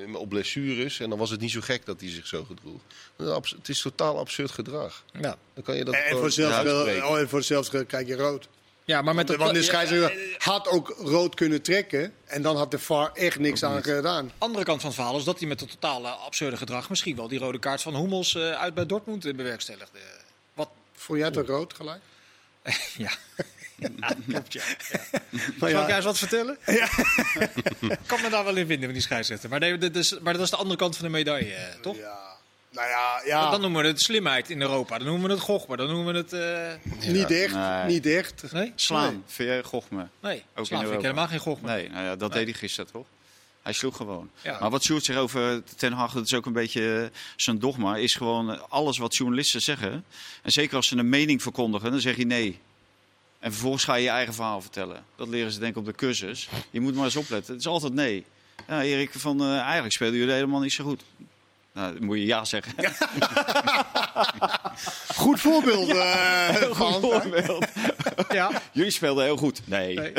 [0.07, 0.99] eh, op blessures.
[0.99, 2.81] En dan was het niet zo gek dat hij zich zo gedroeg.
[3.55, 5.03] Het is totaal absurd gedrag.
[5.21, 5.37] Ja.
[5.53, 6.71] Dan kan je dat en, voor zelfs
[7.03, 8.47] oh, en voor zelfs krijg je rood.
[8.89, 12.13] Ja, maar met Want, de, want de ja, scheidsrechter had ook rood kunnen trekken.
[12.25, 14.31] En dan had de VAR echt niks aan gedaan.
[14.37, 17.27] andere kant van het verhaal is dat hij met het totale absurde gedrag misschien wel
[17.27, 19.99] die rode kaart van Hummels eh, uit bij Dortmund eh, bewerkstelligde.
[20.53, 20.69] Wat?
[20.93, 22.01] Vond jij het ook rood gelijk?
[22.97, 23.11] Ja.
[23.99, 24.63] Ja, klopt, ja.
[25.59, 26.57] Maar Zal ik ja, eens wat vertellen?
[27.79, 29.49] Ik kan me daar wel in vinden met die scheidsrechter.
[29.49, 31.97] Maar, nee, dit is, maar dat is de andere kant van de medaille, eh, toch?
[31.97, 32.28] ja.
[32.71, 33.49] Nou ja, ja.
[33.51, 34.97] Dan noemen we het slimheid in Europa.
[34.97, 35.77] Dan noemen we het gochme.
[35.77, 36.33] Dan noemen we het...
[36.33, 37.53] eh, niet echt.
[37.53, 37.85] Nee.
[37.85, 38.51] Niet.
[38.51, 38.71] Nee?
[38.75, 39.21] Slaan, Nee.
[39.25, 40.07] vind jij Gochme?
[40.19, 40.43] Nee.
[40.55, 41.67] in Slaan vind ik helemaal geen gochme.
[41.67, 43.05] Nee, nou ja, dat deed hij gisteren toch?
[43.61, 44.29] Hij sloeg gewoon.
[44.41, 44.57] Ja.
[44.59, 47.95] Maar wat Sjoerd zegt over Ten Hag, dat is ook een beetje eh, zijn dogma,
[47.95, 50.05] is gewoon eh, alles wat journalisten zeggen.
[50.43, 52.59] En zeker als ze een mening verkondigen, dan zeg je nee.
[53.39, 55.03] En vervolgens ga je je eigen verhaal vertellen.
[55.15, 56.49] Dat leren ze denk ik op de cursus.
[56.69, 57.51] Je moet maar eens opletten.
[57.53, 58.25] Het is altijd nee.
[58.67, 61.01] Ja, Erik, van, eh, eigenlijk spelen jullie helemaal niet zo goed.
[61.73, 62.73] Nou, dan moet je ja zeggen.
[65.15, 65.89] Goed voorbeeld.
[65.89, 67.65] eh, Heel goed voorbeeld.
[68.29, 68.51] Ja.
[68.71, 69.61] Jullie speelden heel goed.
[69.65, 69.95] Nee.
[69.95, 70.13] Nee.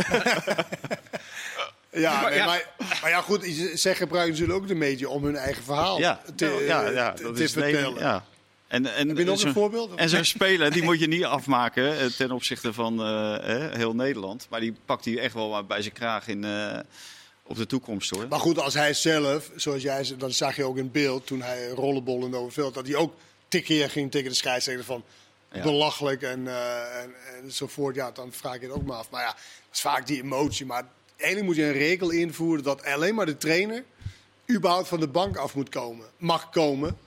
[1.93, 2.45] Ja, Maar nee, ja.
[2.47, 2.65] Maar,
[3.01, 3.45] maar ja, goed.
[3.75, 7.23] Zij gebruiken natuurlijk ook de media om hun eigen verhaal Ja, te, ja, ja, te-
[7.23, 7.99] dat te is vertellen.
[8.03, 8.25] Ja.
[8.69, 9.95] En, en, Heb je nog een voorbeeld?
[9.95, 14.47] En zo'n speler, die moet je niet afmaken eh, ten opzichte van eh, heel Nederland.
[14.51, 16.45] Maar die pakt hij echt wel bij zijn kraag in,
[17.51, 18.29] op de toekomst hoor.
[18.29, 21.43] Maar goed, als hij zelf, zoals jij zei, dan zag je ook in beeld toen
[21.43, 23.15] hij rollenbol in Overveld, dat hij ook
[23.49, 25.05] tikkeer ging tegen de scheidsrechter van
[25.53, 25.63] Ja.
[25.63, 27.95] belachelijk en, eh, en, enzovoort.
[27.95, 29.11] Ja, dan vraag je het ook maar af.
[29.11, 29.39] Maar ja, dat
[29.73, 30.67] is vaak die emotie.
[30.67, 30.85] Maar
[31.17, 33.85] eigenlijk moet je een regel invoeren dat alleen maar de trainer
[34.51, 36.99] überhaupt van de bank af moet komen, mag komen,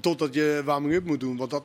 [0.00, 1.36] totdat je warming-up moet doen.
[1.36, 1.62] Want dat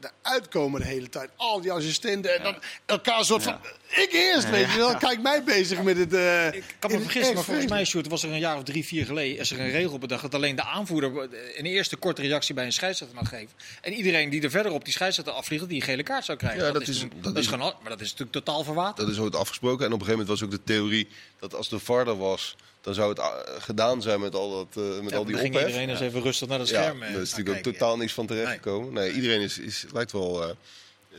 [0.00, 1.30] eruit komen de hele tijd.
[1.36, 2.56] Al die assistenten en dan
[2.86, 3.58] elkaar soort van...
[3.88, 4.96] Ik eerst, weet je wel.
[4.96, 6.14] Kijk mij bezig met het...
[6.14, 8.84] eh, Ik kan me vergissen, maar volgens mij, Sjoerd, was er een jaar of drie,
[8.84, 12.54] vier geleden is er een regel bedacht dat alleen de aanvoerder een eerste korte reactie
[12.54, 13.48] bij een scheidsrechter mag geven.
[13.80, 16.64] En iedereen die er verder op die scheidsrechter afvliegt, die een gele kaart zou krijgen.
[16.64, 18.96] Ja, dat is- natuurlijk- dat dat is is- gewoon, maar dat is natuurlijk totaal verwaterd.
[18.96, 19.86] Dat is ooit afgesproken.
[19.86, 21.08] En op een gegeven moment was ook de theorie
[21.38, 24.84] dat als de VAR er was, dan zou het ah, gedaan zijn met al, dat,
[24.84, 25.46] eh, met Ja, al die ophef.
[25.66, 27.02] iedereen eens even rustig naar het Ja, scherm.
[27.02, 28.92] eh, daar is gaan natuurlijk ook totaal niks van terechtgekomen.
[28.92, 30.50] Nee, iedereen is, is, lijkt wel eh,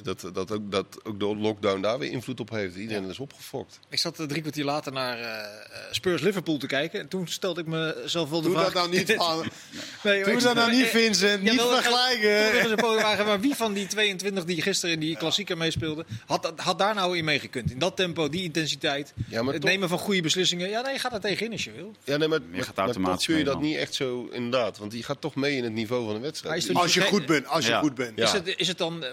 [0.03, 2.75] dat, dat, ook, dat ook de lockdown daar weer invloed op heeft.
[2.75, 3.79] Iedereen is opgefokt.
[3.89, 5.47] Ik zat drie kwartier later naar eh,
[5.91, 6.99] Spurs Liverpool te kijken.
[6.99, 8.73] En toen stelde ik mezelf wel de Doe vraag...
[8.73, 9.45] dat nou niet, van,
[10.03, 11.41] Nee, doe dat nou niet, eh, Vincent.
[11.43, 12.77] Niet vergelijken.
[12.79, 16.95] Wagen, maar wie van die 22 die gisteren in die klassieker meespeelden, had, had daar
[16.95, 17.71] nou in meegekund?
[17.71, 20.69] In dat tempo, die intensiteit, Ja, maar het toch- nemen van goede beslissingen.
[20.69, 21.95] Ja, nee, je gaat er tegenin als je wil.
[22.03, 23.63] Ja, nee, maar, Je maar, gaat maar automatisch toch kun je dat dan.
[23.63, 24.77] niet echt zo inderdaad.
[24.77, 26.73] Want je gaat toch mee in het niveau van de wedstrijd.
[26.73, 27.47] Als je goed bent.
[27.47, 28.19] Als je goed bent.
[28.19, 29.03] Is, het, is het dan,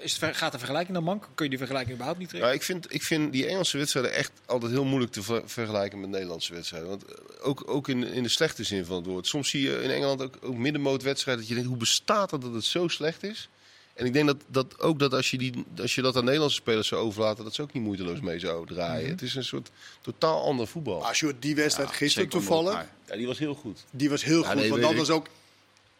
[0.00, 1.28] is het, gaat de vergelijking dan mank?
[1.34, 2.50] Kun je die vergelijking überhaupt niet trekken?
[2.50, 6.00] Ja, ik, vind, ik vind die Engelse wedstrijden echt altijd heel moeilijk te ver- vergelijken
[6.00, 6.88] met Nederlandse wedstrijden.
[6.88, 9.26] Want eh, ook, ook in, in de slechte zin van het woord.
[9.26, 12.54] Soms zie je in Engeland ook, ook middenmootwedstrijden dat je denkt, hoe bestaat het dat
[12.54, 13.48] het zo slecht is?
[13.94, 16.56] En ik denk dat, dat ook dat als je, die, als je dat aan Nederlandse
[16.56, 19.08] spelers zou overlaten, dat ze ook niet moeiteloos mee zouden draaien.
[19.10, 19.70] Het is een soort
[20.00, 21.06] totaal ander voetbal.
[21.06, 22.86] Als je die wedstrijd Ja, gisteren toevallig.
[23.06, 23.84] Ja, die was heel goed.
[23.90, 24.56] die was heel Ja, goed.
[24.60, 24.96] nee, want dat ik.
[24.96, 25.26] was ook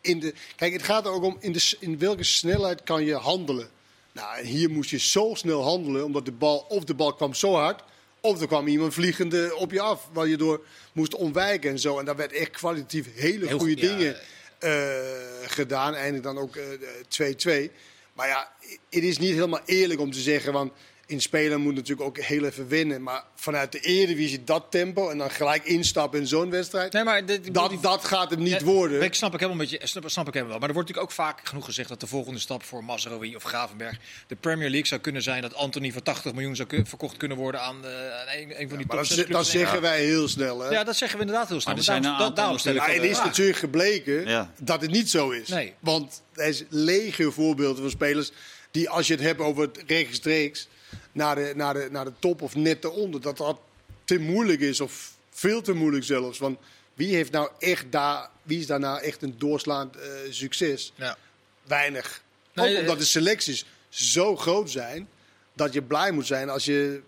[0.01, 0.35] in de.
[0.57, 3.69] Kijk, het gaat er ook om in, de, in welke snelheid kan je handelen.
[4.13, 7.55] Nou, hier moest je zo snel handelen, omdat de bal of de bal kwam zo
[7.55, 7.83] hard,
[8.21, 11.99] of er kwam iemand vliegende op je af, waar je door moest ontwijken en zo.
[11.99, 13.97] En daar werd echt kwalitatief hele Heel goede goed, ja.
[13.97, 14.17] dingen
[14.59, 15.95] eh, gedaan.
[15.95, 17.73] Eindelijk dan ook eh, 2-2.
[18.13, 18.53] Maar ja,
[18.91, 20.73] het is niet helemaal eerlijk om te zeggen, want
[21.13, 23.03] in spelen moet natuurlijk ook heel even winnen.
[23.03, 27.27] Maar vanuit de Eredivisie dat tempo en dan gelijk instappen in zo'n wedstrijd, Nee, maar
[27.27, 29.03] dit- dat, die- dat gaat hem niet Ja, worden.
[29.03, 30.59] Ik snap ik helemaal met je, snap, snap ik helemaal wel.
[30.61, 33.43] Maar er wordt natuurlijk ook vaak genoeg gezegd dat de volgende stap voor Mazraoui of
[33.43, 35.43] Gravenberg de Premier League zou kunnen zijn.
[35.43, 38.79] Dat Anthony voor 80 miljoen zou verkocht kunnen worden aan, eh, aan een, een van
[38.79, 40.61] die Maar top dat, 6 ze- dat zeggen wij heel snel.
[40.61, 40.69] Hè?
[40.71, 41.75] Ja, dat zeggen we inderdaad heel snel.
[41.75, 43.27] Maar er Maar zijn daarom, een daarom stel ik het de is vraag.
[43.27, 44.53] natuurlijk gebleken Ja.
[44.61, 45.49] dat het niet zo is.
[45.49, 45.75] Nee.
[45.81, 48.31] Want er is legio voorbeelden van spelers
[48.71, 50.69] die, als je het hebt over het rechtstreeks
[51.13, 53.59] naar de, naar, de, naar de top of net eronder, dat dat
[54.05, 56.39] te moeilijk is of veel te moeilijk zelfs.
[56.39, 56.59] Want
[56.95, 60.93] wie heeft nou echt daar, wie is daar nou echt een doorslaand eh, succes?
[60.95, 61.17] Ja.
[61.63, 62.23] Weinig.
[62.55, 65.09] Nee, Ook omdat de selecties zo groot zijn
[65.53, 67.03] dat je blij moet zijn als je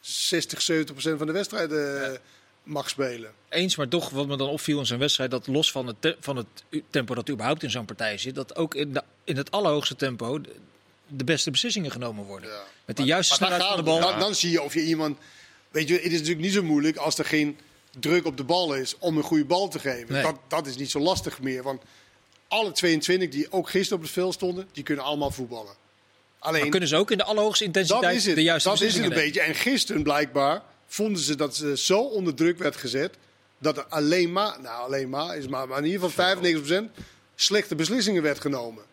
[0.00, 2.18] 60, 70 procent van de wedstrijden eh,
[2.62, 3.32] mag spelen.
[3.48, 6.36] Eens, maar toch, wat me dan opviel in zo'n wedstrijd, dat los van het, van
[6.36, 6.46] het
[6.90, 10.40] tempo dat überhaupt in zo'n partij zit, dat ook in, de, in het allerhoogste tempo
[11.08, 12.50] de, beste beslissingen genomen worden.
[12.50, 12.62] Ja.
[12.84, 14.00] Met de juiste Maar snelheid van de bal.
[14.00, 15.18] dan, dan zie je of je iemand.
[15.70, 17.58] Weet je, het is natuurlijk niet zo moeilijk als er geen
[18.00, 20.12] druk op de bal is om een goede bal te geven.
[20.12, 20.22] Nee.
[20.22, 21.62] Dat, dat is niet zo lastig meer.
[21.62, 21.82] Want
[22.48, 25.74] alle 22 die ook gisteren op het veld stonden, die kunnen allemaal voetballen.
[26.38, 28.34] Alleen, Maar kunnen ze ook in de allerhoogste intensiteit dat is het.
[28.34, 29.24] de juiste dat is het een nemen?
[29.24, 29.40] beetje.
[29.40, 33.14] En gisteren blijkbaar vonden ze dat ze zo onder druk werd gezet.
[33.58, 36.84] dat er alleen maar, nou alleen maar, is maar, maar in ieder geval 95%
[37.34, 38.84] slechte beslissingen werd genomen.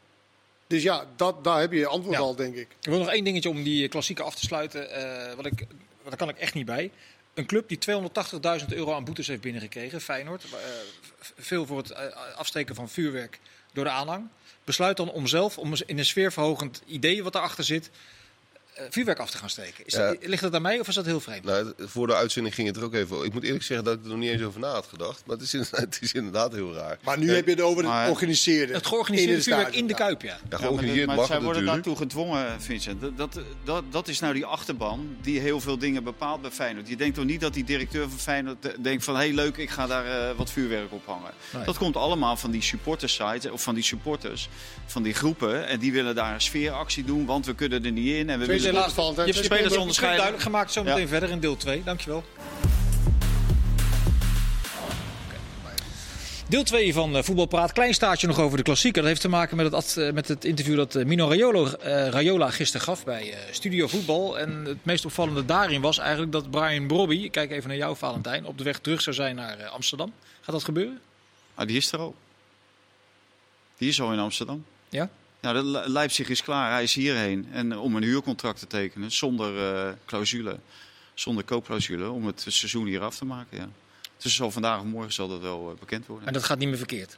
[0.67, 2.21] Dus ja, dat, daar heb je antwoord Ja.
[2.21, 2.67] al, denk ik.
[2.82, 4.91] Ik wil nog één dingetje om die klassieke af te sluiten.
[4.91, 5.65] eh, wat ik,
[6.04, 6.91] daar kan ik echt niet bij.
[7.34, 7.78] Een club die
[8.60, 10.43] 280.000 euro aan boetes heeft binnengekregen, Feyenoord.
[10.43, 10.49] eh,
[11.38, 13.39] veel voor het eh, afsteken van vuurwerk
[13.73, 14.28] door de aanhang.
[14.63, 17.89] Besluit dan om zelf, om in een sfeerverhogend idee wat daarachter zit,
[18.89, 19.85] vuurwerk af te gaan steken.
[19.85, 20.07] Is Ja.
[20.07, 21.43] dat, ligt dat aan mij of is dat heel vreemd?
[21.43, 23.27] Nou, voor de uitzending ging het er ook even over.
[23.27, 25.23] Ik moet eerlijk zeggen dat ik er nog niet eens over na had gedacht.
[25.25, 26.97] Maar het is inderdaad, het is inderdaad heel raar.
[27.03, 28.73] Maar nu Eh, heb je het over het maar- georganiseerde.
[28.73, 29.81] Het georganiseerde in vuurwerk stadion.
[29.81, 30.27] in de Kuip, ja.
[30.49, 31.65] Ja, Ja, maar, zij worden natuurlijk.
[31.65, 33.01] daartoe gedwongen, Vincent.
[33.01, 36.88] Dat, dat, dat, dat is nou die achterban die heel veel dingen bepaalt bij Feyenoord.
[36.88, 39.15] Je denkt toch niet dat die directeur van Feyenoord de- denkt van...
[39.15, 41.31] hé hey, leuk, ik ga daar eh, wat vuurwerk op hangen.
[41.53, 41.63] Nee.
[41.65, 44.49] Dat komt allemaal van die supportersites of van die supporters,
[44.85, 45.67] van die groepen.
[45.67, 48.29] En die willen daar een sfeeractie doen, want we kunnen er niet in.
[48.29, 48.64] En we Twee willen...
[48.73, 49.28] laatste Valentijn.
[49.28, 50.17] Je hebt spelers onderscheiden.
[50.17, 50.71] duidelijk gemaakt.
[50.71, 51.08] Zometeen Ja.
[51.08, 51.82] verder in deel 2.
[51.84, 52.23] Dankjewel.
[56.47, 57.71] Deel 2 van eh, Voetbalpraat.
[57.73, 59.01] Klein staartje nog over de klassieker.
[59.01, 62.08] Dat heeft te maken met het, eh, met het interview dat eh, Mino Raiolo, eh,
[62.08, 64.39] Raiola gisteren gaf bij eh, Studio Voetbal.
[64.39, 67.95] En het meest opvallende daarin was eigenlijk dat Brian Brobby, ik kijk even naar jou
[67.97, 70.13] Valentijn, op de weg terug zou zijn naar eh, Amsterdam.
[70.41, 70.99] Gaat dat gebeuren?
[71.56, 72.15] Ah, die is er al.
[73.78, 74.65] Die is al in Amsterdam.
[74.89, 75.10] Ja?
[75.53, 76.71] De Le- Leipzig is klaar.
[76.71, 77.47] Hij is hierheen.
[77.51, 80.60] En eh, om een huurcontract te tekenen zonder eh, clausule.
[81.13, 82.10] Zonder koopclausule.
[82.10, 83.58] Om het seizoen hier af te maken.
[83.58, 83.69] Ja.
[84.17, 86.27] Dus zal vandaag of morgen zal dat wel eh, bekend worden.
[86.27, 87.17] En dat gaat niet meer verkeerd.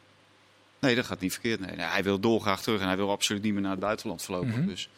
[0.80, 1.60] Nee, dat gaat niet verkeerd.
[1.60, 1.76] Nee.
[1.76, 2.82] Nee, hij wil dolgraag terug.
[2.82, 4.56] En hij wil absoluut niet meer naar het buitenland voorlopig.
[4.56, 4.68] Mhm.
[4.68, 4.90] dus.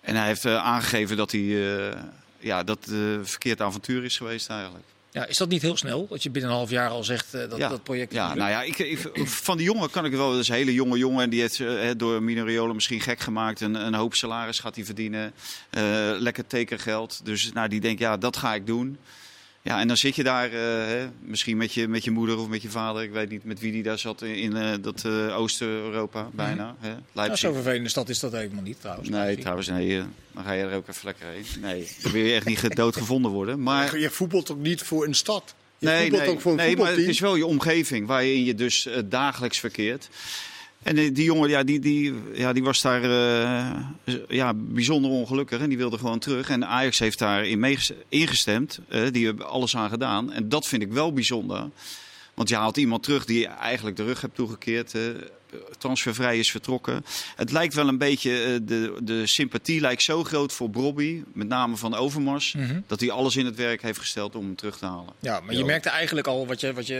[0.00, 1.94] En hij heeft aangegeven dat hij...
[2.38, 2.78] ja, dat
[3.22, 4.84] verkeerd avontuur is geweest eigenlijk.
[5.12, 6.06] Ja, is dat niet heel snel?
[6.08, 7.68] Dat je binnen een half jaar al zegt eh, dat ja.
[7.68, 8.12] dat project...
[8.12, 8.98] Ja, nou ja, ik, ik-
[9.28, 10.30] van die jongen kan ik wel.
[10.30, 11.22] Dat is een hele jonge jongen.
[11.22, 13.60] En die heeft eh, door Minoriola misschien gek gemaakt.
[13.60, 15.32] Een, een hoop salaris gaat hij verdienen.
[15.70, 15.82] Eh,
[16.18, 17.20] lekker tekengeld.
[17.24, 18.98] Dus nou, die denkt, ja, dat ga ik doen.
[19.64, 22.48] Ja, en dan zit je daar, eh, hè, misschien met je, met je moeder of
[22.48, 23.02] met je vader.
[23.02, 26.76] Ik weet niet met wie die daar zat in, in eh, dat eh, Oost-Europa bijna.
[26.80, 29.08] Hè, Nou, zo'n vervelende stad is dat helemaal niet trouwens.
[29.08, 30.02] Nee, trouwens, nee.
[30.32, 31.44] dan ga je er ook even lekker heen.
[31.60, 33.62] Nee, dan wil je echt niet dood gevonden worden.
[33.62, 35.54] Maar Je voetbalt toch niet voor een stad?
[35.78, 38.44] Je nee, voetbalt nee, ook voor een nee maar het is wel je omgeving waarin
[38.44, 40.08] je dus dagelijks verkeert.
[40.82, 45.68] En die jongen, ja, die, die, ja, die was daar eh, ja, bijzonder ongelukkig en
[45.68, 46.48] die wilde gewoon terug.
[46.48, 48.78] En Ajax heeft daarin ingestemd.
[48.88, 50.32] eh, die hebben alles aan gedaan.
[50.32, 51.70] En dat vind ik wel bijzonder.
[52.34, 54.94] Want je haalt iemand terug die eigenlijk de rug hebt toegekeerd.
[54.94, 55.00] eh,
[55.78, 57.04] transfervrij is vertrokken.
[57.36, 61.22] Het lijkt wel een beetje, eh, de, de sympathie lijkt zo groot voor Brobby.
[61.34, 62.52] Met name van Overmars.
[62.52, 62.80] Mhm.
[62.86, 65.12] Dat hij alles in het werk heeft gesteld om hem terug te halen.
[65.20, 66.98] Ja, maar je merkte eigenlijk al wat je, wat je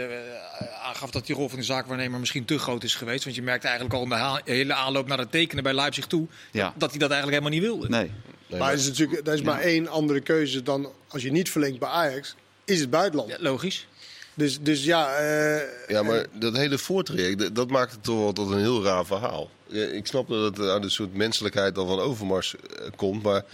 [0.59, 3.25] eh, aangaf dat die rol van de zaakwaarnemer misschien te groot is geweest.
[3.25, 4.09] Want je merkte eigenlijk al in
[4.45, 6.75] de hele aanloop naar het tekenen bij Leipzig toe Ja.
[6.77, 7.88] dat hij dat eigenlijk helemaal niet wilde.
[7.88, 8.11] Nee.
[8.47, 11.51] Nee, Maar er is natuurlijk er is maar één andere keuze dan als je niet
[11.51, 13.31] verlengt bij Ajax, is het buitenland.
[13.31, 13.87] Ja, logisch.
[14.35, 18.51] Dus, dus ja, eh, Ja, maar dat hele voortraject, dat- maakt het toch wel tot
[18.51, 19.51] een heel raar verhaal.
[19.68, 23.45] Ik snap dat het aan de soort menselijkheid al van Overmars eh, komt, maar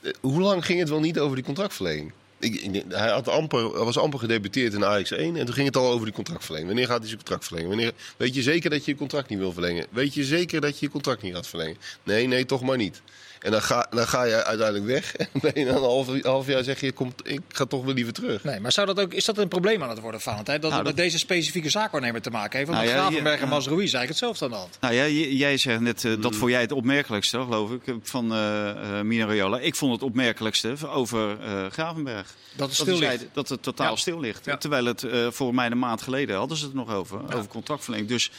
[0.00, 2.12] eh, hoe lang ging het wel niet over die contractverlening?
[2.38, 5.90] Ik, hij, had amper, was amper gedebuteerd in Ajax 1 en toen ging het al
[5.92, 6.70] over die contractverlenging.
[6.70, 7.68] Wanneer gaat hij zijn contract verlengen?
[7.68, 9.86] Wanneer, weet je zeker dat je je contract niet wil verlengen?
[9.90, 11.76] Weet je zeker dat je je contract niet gaat verlengen?
[12.02, 13.02] Nee, nee, toch maar niet.
[13.40, 16.46] En dan ga, dan ga je uiteindelijk weg en ben je na een half, half
[16.46, 18.44] jaar zeg je, komt, ik ga toch weer liever terug.
[18.44, 20.60] Nee, maar zou dat ook, is dat een probleem aan het worden, Valentijn?
[20.60, 22.70] Dat Nou, het met deze specifieke zaakwaarnemer te maken heeft?
[22.70, 23.48] Want Nou Gravenberg ja, en.
[23.48, 24.76] Mazraoui is eigenlijk hetzelfde aan de hand.
[24.80, 28.68] Nou ja, jij zegt net, eh, dat vond jij het opmerkelijkste, geloof ik, van eh
[28.98, 29.58] eh Mino Raiola.
[29.58, 32.26] Ik vond het opmerkelijkste over eh, Gravenberg.
[32.26, 33.18] Dat het Dat, stil hij ligt.
[33.18, 33.96] zei dat het totaal Ja.
[33.96, 34.44] stil ligt.
[34.44, 34.56] Ja.
[34.56, 38.08] Terwijl het eh, voor mij een maand geleden hadden ze het nog over, over contractverlenging.
[38.10, 38.30] Dus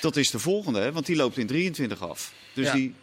[0.00, 2.32] dat is de volgende, hè, want die loopt in 23 af.
[2.52, 2.72] Dus Ja.
[2.72, 2.94] die,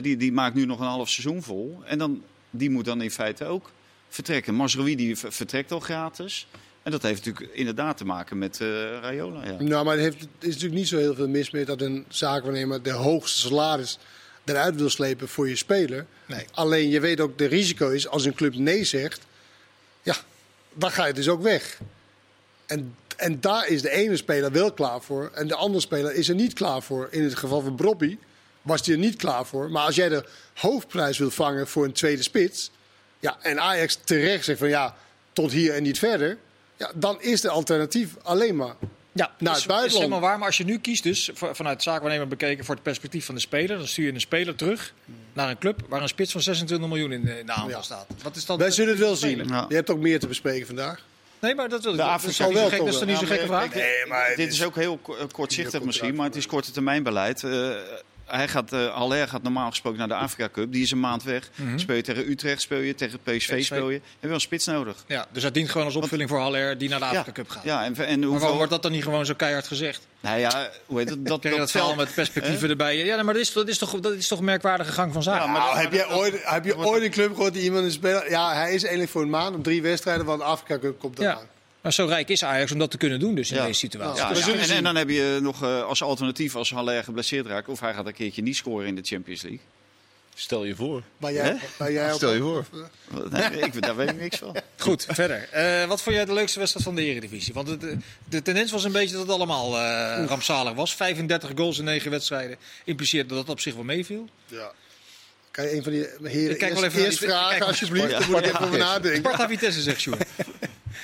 [0.00, 1.80] die, die maakt nu nog een half seizoen vol.
[1.84, 3.70] En dan, die moet dan in feite ook
[4.08, 4.54] vertrekken.
[4.54, 6.46] Masrowi die ver- vertrekt al gratis.
[6.82, 8.66] En dat heeft natuurlijk inderdaad te maken met eh
[9.00, 9.44] Raiola.
[9.44, 9.62] Ja.
[9.62, 12.82] Nou, maar er heeft- is natuurlijk niet zo heel veel mis mee dat een zaakwaarnemer
[12.82, 13.98] de hoogste salaris
[14.44, 16.06] eruit wil slepen voor je speler.
[16.26, 16.44] Nee.
[16.52, 19.20] Alleen je weet ook, de risico is als een club nee zegt,
[20.02, 20.16] ja,
[20.74, 21.80] dan ga je dus ook weg.
[22.66, 26.28] En, en daar is de ene speler wel klaar voor en de andere speler is
[26.28, 27.08] er niet klaar voor.
[27.10, 28.18] In het geval van Broppi
[28.62, 29.70] was hij er niet klaar voor.
[29.70, 32.70] Maar als jij de hoofdprijs wilt vangen voor een tweede spits,
[33.20, 34.96] ja, en Ajax terecht zegt van ja,
[35.32, 36.38] tot hier en niet verder,
[36.76, 38.74] ja, dan is de alternatief alleen maar
[39.14, 39.86] Ja, Naar is, het buitenland.
[39.86, 40.38] is helemaal waar.
[40.38, 43.76] Maar als je nu kiest, dus vanuit zaakwaarnemer bekeken voor het perspectief van de speler,
[43.78, 44.92] dan stuur je een speler terug
[45.32, 47.82] naar een club waar een spits van 26 miljoen in de, in de aanval Ja.
[47.82, 48.06] staat.
[48.22, 49.48] Wat is dan Wij zullen het wel zien.
[49.48, 49.64] Ja.
[49.68, 51.04] Je hebt ook meer te bespreken vandaag.
[51.40, 52.88] Nee, maar dat wil ik De Dat is toch niet Zal zo wel gek- dat
[52.88, 53.74] is toch niet toch gekke vraag?
[53.74, 57.02] Nee, maar Dit is- is ook heel ko- kortzichtig misschien, maar het is korte termijn
[57.02, 57.42] beleid.
[57.44, 57.70] Eh,
[58.26, 60.72] hij gaat, eh Haller gaat normaal gesproken naar de Afrika Cup.
[60.72, 61.50] Die is een maand weg.
[61.76, 63.64] Speel je tegen Utrecht, speel je tegen PSV, PSV.
[63.64, 63.94] speel je.
[63.96, 65.04] Heb je wel een spits nodig.
[65.06, 67.32] Ja, dus dat dient gewoon als opvulling voor Haller die naar de Afrika ja.
[67.32, 67.64] Cup gaat.
[67.64, 68.38] Ja, en, en Maar hoeveel...
[68.38, 70.06] waarom wordt dat dan niet gewoon zo keihard gezegd?
[70.20, 71.26] Nou ja, hoe heet het?
[71.32, 72.96] Dat, Kijk, dat dat met perspectieven erbij.
[72.96, 75.22] Ja, nee, maar dat is, dat, is toch, dat is toch een merkwaardige gang van
[75.22, 75.44] zaken?
[75.46, 77.84] Ja, maar Nou, dat- heb, jij ooit, heb je ooit een club gehoord die iemand
[77.84, 78.30] een speler...
[78.30, 81.18] Ja, hij is eigenlijk voor een maand op drie wedstrijden, want de Afrika Cup komt
[81.18, 81.40] Ja.
[81.82, 83.66] Maar zo rijk is Ajax om dat te kunnen doen dus in Ja.
[83.66, 84.22] deze situatie.
[84.56, 87.68] Ja, en, dan heb je nog eh, als alternatief als Haller geblesseerd raakt...
[87.68, 89.60] of hij gaat een keertje niet scoren in de Champions League.
[90.34, 91.02] Stel je voor.
[91.16, 92.64] Maar jij, maar jij Stel je voor.
[93.30, 94.56] Nee, ik, daar weet ik niks van.
[94.78, 95.48] Goed, verder.
[95.50, 97.54] Eh, wat vond jij de leukste wedstrijd van de Eredivisie?
[97.54, 97.96] Want de,
[98.28, 100.94] de tendens was een beetje dat het allemaal eh, rampzalig was.
[100.94, 104.28] 35 goals in 9 wedstrijden impliceert dat dat op zich wel meeviel.
[104.46, 104.72] Ja.
[105.50, 108.10] Kan je een van die heren Ik kijk wel eerst, even eerst die- vragen, alsjeblieft?
[108.10, 108.18] Ja.
[108.18, 108.50] Daar moet ik Ja.
[108.50, 109.18] even over nadenken.
[109.18, 110.24] Sparta Vitesse zegt Sjoerd.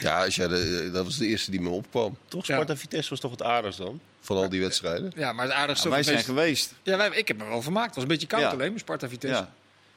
[0.01, 2.16] Ja, als jij de, dat was de eerste die me opkwam.
[2.29, 2.46] Toch?
[2.46, 2.55] Ja.
[2.55, 4.01] Sparta Vitesse was toch het aardigst dan?
[4.20, 5.12] Van al die wedstrijden.
[5.16, 5.88] Ja, maar het aardigste...
[5.88, 6.74] Ja, wij zijn meest- geweest.
[6.83, 7.87] Ja, wij, ik heb me wel vermaakt.
[7.87, 8.48] Het was een beetje koud Ja.
[8.51, 9.37] alleen, maar Sparta Vitesse.
[9.37, 9.53] Ja.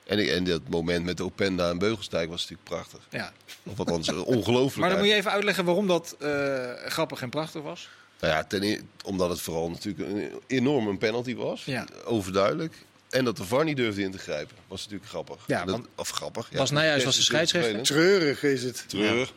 [0.06, 3.00] En, en dat moment met Openda en Beugelsdijk was natuurlijk prachtig.
[3.10, 3.34] Ja.
[3.64, 4.76] Of althans, eh, ongelooflijk.
[4.80, 7.90] Maar dan moet je even uitleggen waarom dat eh, grappig en prachtig was.
[8.20, 11.66] Nou ja, ten, e- omdat het vooral natuurlijk een enorm een penalty was.
[11.66, 11.86] Ja.
[12.06, 12.76] Overduidelijk.
[13.10, 14.56] En dat de VAR niet durfde in te grijpen.
[14.68, 15.38] Was natuurlijk grappig.
[15.48, 16.48] Ja, dat, want of grappig.
[16.52, 17.82] Ja, Nijhuis was de scheidsrechter.
[17.84, 18.84] Treurig is het.
[18.88, 19.34] Treurig.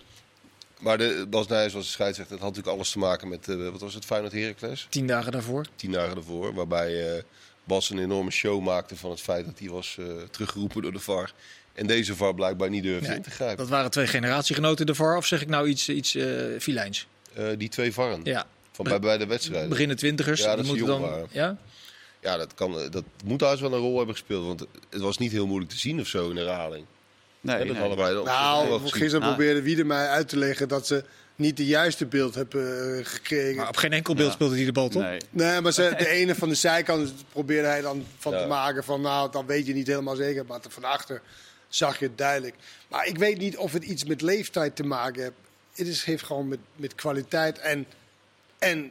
[0.85, 2.35] Maar de, Bas Nijhuis was de scheidsrechter.
[2.35, 4.87] Het had natuurlijk alles te maken met, eh, wat was het, Feyenoord Heracles?
[4.91, 5.67] Tien dagen daarvoor.
[5.77, 6.55] Tien dagen ervoor.
[6.55, 7.23] Waarbij eh,
[7.65, 10.99] Bas een enorme show maakte van het feit dat hij was eh, teruggeroepen door de
[10.99, 11.33] VAR.
[11.73, 13.57] En deze VAR blijkbaar niet durfde Nee, in te grijpen.
[13.57, 15.17] Dat waren twee generatiegenoten de VAR.
[15.17, 16.11] Of zeg ik nou iets, iets
[16.59, 17.07] filijns?
[17.57, 18.21] Die twee VARen.
[18.25, 18.47] Ja.
[18.73, 19.69] Van bij, bij de wedstrijden.
[19.69, 20.41] Beginnen twintigers.
[20.41, 21.11] Ja, dat die ze moeten dan.
[21.11, 21.29] waren.
[21.31, 21.57] Ja?
[22.21, 24.47] Ja, dat, kan, dat moet thuis wel een rol hebben gespeeld.
[24.47, 26.87] Want het was niet heel moeilijk te zien of zo in herhaling.
[27.45, 27.97] Nee, Ja, dat nee.
[27.97, 29.29] wel Nou, gisteren Ah.
[29.29, 31.05] probeerde Wieder mij uit te leggen dat ze
[31.37, 33.57] niet de juiste beeld hebben eh, gekregen.
[33.57, 34.35] Maar op geen enkel beeld Ja.
[34.35, 35.03] speelde hij de bal, toch?
[35.03, 35.21] Nee.
[35.31, 38.41] Nee, maar ze, de ene van de zijkant probeerde hij dan van Ja.
[38.41, 40.45] te maken van, nou, dan weet je niet helemaal zeker.
[40.47, 41.21] Maar van achter
[41.69, 42.55] zag je het duidelijk.
[42.89, 45.35] Maar ik weet niet of het iets met leeftijd te maken heeft.
[45.75, 47.87] Het is, heeft gewoon met, met kwaliteit en,
[48.59, 48.91] en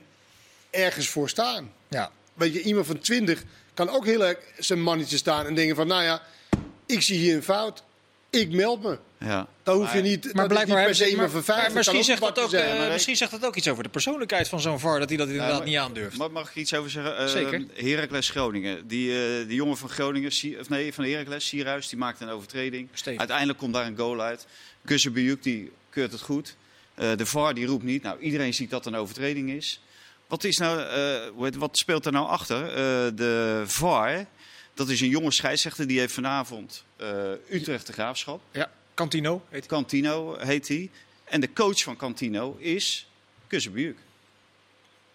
[0.69, 1.71] ergens voor staan.
[1.87, 2.11] Ja.
[2.33, 5.87] Weet je, iemand van 20 kan ook heel erg zijn mannetje staan en denken van,
[5.87, 6.21] nou ja,
[6.85, 7.83] ik zie hier een fout.
[8.33, 8.97] Ik meld me.
[9.19, 9.47] Ja.
[9.63, 11.65] Dan hoef je niet, Maar niet per se iemand maar- van 50.
[11.67, 14.47] maar misschien, zegt dat ook, eh, maar- misschien zegt dat ook iets over de persoonlijkheid
[14.49, 14.99] van zo'n VAR.
[14.99, 16.17] Dat hij dat inderdaad maar- niet aandurft.
[16.17, 17.21] Mag, mag ik iets over zeggen?
[17.21, 17.65] Uh, Zeker.
[17.73, 18.87] Heracles Groningen.
[18.87, 22.89] Die, eh, die jongen van Groningen, of nee, van Heracles, Sierhuis, die maakte een overtreding.
[22.93, 23.19] Steven.
[23.19, 24.45] Uiteindelijk komt daar een goal uit.
[24.85, 26.55] Kussenbujuk, die keurt het goed.
[26.95, 28.03] Eh, de VAR, die roept niet.
[28.03, 29.81] Nou, iedereen ziet dat een overtreding is.
[30.27, 32.67] Wat, is nou, eh, wat speelt er nou achter?
[32.67, 32.75] Eh,
[33.15, 34.25] de VAR,
[34.73, 35.87] dat is een jonge scheidsrechter.
[35.87, 38.41] Die heeft vanavond eh, Utrecht de Graafschap.
[38.51, 39.67] Ja, Cantino heet hij.
[39.67, 40.89] Cantino heet hij.
[41.23, 43.07] En de coach van Cantino is
[43.47, 43.97] Kussenbujuk.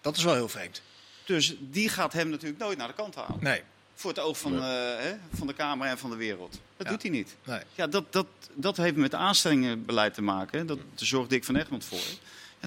[0.01, 0.81] Dat is wel heel vreemd.
[1.25, 3.37] Dus die gaat hem natuurlijk nooit naar de kant halen.
[3.39, 3.61] Nee.
[3.93, 4.61] Voor het oog van, eh,
[4.97, 6.51] hè, van de Kamer en van de wereld.
[6.77, 6.91] Dat Ja.
[6.93, 7.35] doet hij niet.
[7.43, 7.59] nee.
[7.75, 10.67] Ja, dat, dat, dat heeft met aanstellingenbeleid te maken.
[10.67, 11.99] Dat, daar zorgt Dick van Egmond voor.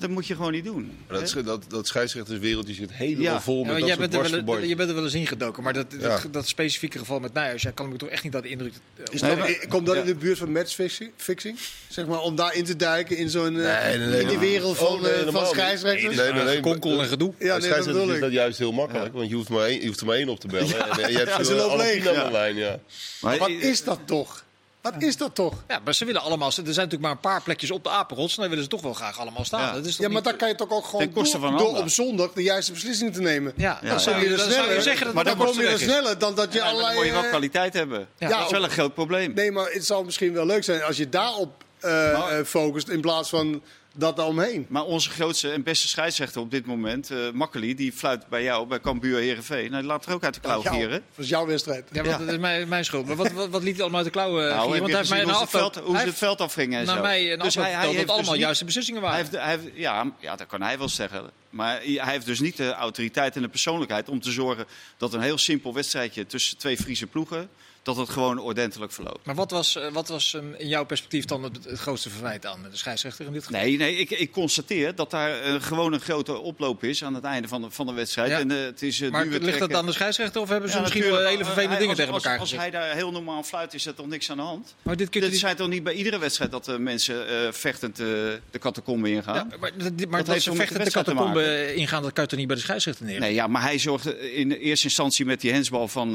[0.00, 0.92] Dat moet je gewoon niet doen.
[1.08, 1.42] Maar dat, hè?
[1.42, 3.40] dat, dat scheidsrechterswereldje zit helemaal Ja.
[3.40, 5.72] vol Ja, met jij, soort bent er wel, je bent er wel eens ingedoken, maar
[5.72, 6.20] dat, dat, Ja.
[6.30, 8.72] dat specifieke geval met Nijhuis, ja, kan ik me toch echt niet dat de indruk...
[9.10, 10.00] Is Nee, dat, maar- i- komt dat ja.
[10.00, 11.10] in de buurt van matchfixing?
[11.16, 11.58] Fixing?
[11.88, 14.38] Zeg maar, om daar in te duiken in zo'n eh, Nee, nee, nee, in die
[14.38, 16.16] wereld van, Oh, nee, eh, van scheidsrechters?
[16.16, 16.60] Nee, nee, nee.
[16.60, 17.32] Konkel en gedoe.
[17.38, 20.00] Ja, Ja, scheidsrechters is dat juist heel makkelijk, want je hoeft, maar één, je hoeft
[20.00, 20.90] er maar één op te bellen.
[20.90, 22.44] En je hebt Ja, ze loopt leeg, ja.
[22.46, 22.78] ja.
[23.20, 24.44] Maar, Wat is dat toch?
[24.82, 25.54] Wat is dat toch?
[25.68, 26.46] Ja, maar ze willen allemaal...
[26.48, 28.34] Er zijn natuurlijk maar een paar plekjes op de apenrots.
[28.34, 29.60] En dan willen ze toch wel graag allemaal staan.
[29.60, 29.72] Ja.
[29.72, 31.66] Dat is toch Ja, maar niet- dan kan je toch ook gewoon door, van door
[31.66, 31.82] ander.
[31.82, 33.52] op zondag de juiste beslissingen te nemen.
[33.56, 34.22] Ja, Ja, dan zou ja.
[34.22, 34.82] je, dan zou je Sneller.
[34.82, 35.80] zeggen dat Maar dan dan kom je er is.
[35.82, 36.98] sneller dan dat je Ja, maar dan allerlei...
[36.98, 38.08] moet je wel eh, kwaliteit hebben.
[38.18, 38.28] Ja.
[38.28, 39.32] dat is wel een groot probleem.
[39.34, 43.00] Nee, maar het zou misschien wel leuk zijn als je daarop eh, eh, focust in
[43.00, 43.62] plaats van
[43.94, 44.66] dat daaromheen.
[44.68, 48.66] Maar onze grootste en beste scheidsrechter op dit moment, eh Makkeli, die fluit bij jou,
[48.66, 49.68] bij Cambuur Herenveen.
[49.70, 51.02] Nou, die laat er ook uit de klauw Jou, gieren.
[51.14, 51.88] dat is jouw wedstrijd.
[51.92, 53.06] Ja, maar dat is mijn, mijn schuld.
[53.06, 54.48] Maar wat, wat, wat liet hij allemaal uit de klauwen?
[54.48, 54.78] Nou, gieren?
[54.80, 55.72] Want hij heeft mij na hoe ze het afloop...
[55.72, 57.02] veld, hoe hij ze het veld afgingen en naar zo.
[57.02, 59.26] mij een Dus afloop hij, hij dat heeft dus allemaal niet- juiste beslissingen Hij waren.
[59.26, 61.30] heeft, hij heeft, ja, ja, dat kan hij wel zeggen.
[61.50, 64.64] Maar hij heeft dus niet de autoriteit en de persoonlijkheid om te zorgen
[64.96, 67.48] dat een heel simpel wedstrijdje tussen twee Friese ploegen,
[67.82, 69.26] dat het gewoon ordentelijk verloopt.
[69.26, 72.46] Maar wat was, eh, wat was ehm, in jouw perspectief dan het, het grootste verwijt
[72.46, 73.60] aan de scheidsrechter in dit geval?
[73.60, 77.24] Nee, nee ik, ik constateer dat daar eh, gewoon een grote oploop is aan het
[77.24, 78.30] einde van de, van de wedstrijd.
[78.30, 78.38] Ja.
[78.38, 81.02] En, eh, het is, maar ligt dat aan de scheidsrechter of hebben ze Ja, misschien
[81.02, 82.62] wel hele vervelende Hij- dingen als- tegen elkaar als, gezegd?
[82.64, 84.74] Als hij daar heel normaal fluit, is er toch niks aan de hand?
[84.82, 88.40] Maar dit Dit niet- zijn toch niet bij iedere wedstrijd dat de mensen vechtend de
[88.58, 89.34] catacombe ingaan?
[89.34, 92.38] Ja, maar dat, maar Dat dat ze met de catacombe ingaan, dat kan je toch
[92.38, 93.20] niet bij de scheidsrechter neer?
[93.20, 96.12] Nee, ja, maar hij zorgt in eerste instantie met die hensbal van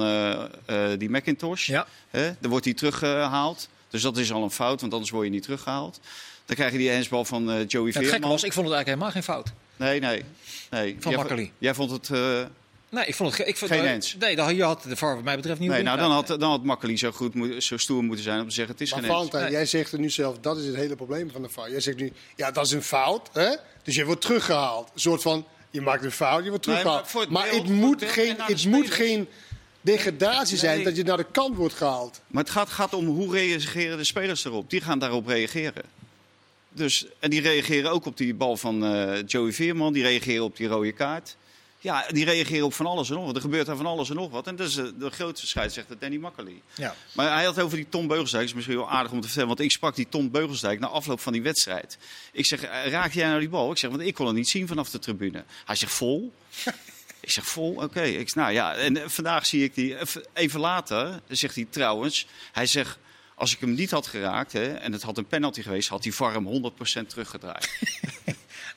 [0.97, 1.55] die McIntosh.
[1.65, 1.87] Ja.
[2.09, 3.67] Hè, dan wordt hij teruggehaald.
[3.89, 5.99] Dus dat is al een fout, want anders word je niet teruggehaald.
[6.45, 8.29] Dan krijg je die hensbal van eh, Joey het gekke Veerman.
[8.29, 9.51] was, ik vond het eigenlijk helemaal geen fout.
[9.75, 10.23] Nee, nee.
[10.69, 10.97] nee.
[10.99, 11.51] Van jij, Makkeli.
[11.57, 12.09] Jij vond het...
[12.09, 12.41] eh,
[12.89, 14.15] Nee, ik vond het ik vond, Geen eens.
[14.19, 16.41] Nee, dan, je had de VAR wat mij betreft niet nee, nou, dan had, dan
[16.49, 19.09] had Makkeli zo, goed, zo stoer moeten zijn om te zeggen het is Maar geen.
[19.09, 19.51] Valentijn, Nee.
[19.51, 21.69] jij zegt er nu zelf, dat is het hele probleem van de fout.
[21.69, 23.29] Jij zegt nu, ja, dat is een fout.
[23.33, 23.55] Hè?
[23.83, 24.89] Dus je wordt teruggehaald.
[24.93, 27.01] Een soort van, je maakt een fout, je wordt Nee, teruggehaald.
[27.01, 29.27] maar voor het maar beeld- het voor moet geen, het moet geen
[29.91, 30.85] degradatie zijn Nee.
[30.85, 32.21] dat je naar de kant wordt gehaald.
[32.27, 34.69] Maar het gaat, gaat om hoe reageren de spelers erop.
[34.69, 35.83] Die gaan daarop reageren.
[36.69, 39.93] Dus, en die reageren ook op die bal van eh, Joey Veerman.
[39.93, 41.35] Die reageren op die rode kaart.
[41.79, 43.35] Ja, die reageren op van alles en nog wat.
[43.35, 44.47] Er gebeurt daar van alles en nog wat.
[44.47, 46.61] En dat is eh, de grootste scheidsrechter Danny Makkely.
[46.75, 46.95] Ja.
[47.13, 48.41] Maar hij had over die Tom Beugelsdijk.
[48.41, 49.47] Dat is misschien wel aardig om te vertellen.
[49.47, 51.97] Want ik sprak die Tom Beugelsdijk na afloop van die wedstrijd.
[52.31, 53.71] Ik zeg, eh, raak jij nou die bal?
[53.71, 55.43] Ik zeg, want ik kon het niet zien vanaf de tribune.
[55.65, 56.33] Hij zegt, vol?
[57.27, 57.73] Ik zeg, vol?
[57.75, 58.01] Oké.
[58.01, 59.95] Ik nou ja, en eh, vandaag zie ik die...
[59.95, 62.27] eh, Even later zegt hij trouwens...
[62.51, 62.97] Hij zegt,
[63.35, 65.89] als ik hem niet had geraakt hè, en het had een penalty geweest...
[65.89, 66.71] had die VAR hem
[67.03, 67.69] 100% teruggedraaid.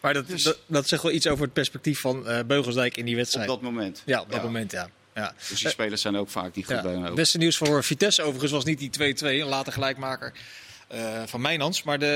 [0.00, 3.04] Maar dat, Dus- dat, dat zegt wel iets over het perspectief van eh, Beugelsdijk in
[3.04, 3.48] die op wedstrijd.
[3.48, 4.02] dat moment.
[4.06, 4.44] ja, op dat Ja.
[4.44, 4.90] moment, ja.
[5.14, 5.34] ja.
[5.48, 6.82] Dus die spelers zijn ook vaak niet goed Ja.
[6.82, 10.32] bij Het beste nieuws voor Vitesse overigens was niet die 2-2, een later gelijkmaker
[10.90, 11.82] eh, van Mijnans.
[11.82, 12.06] Maar de,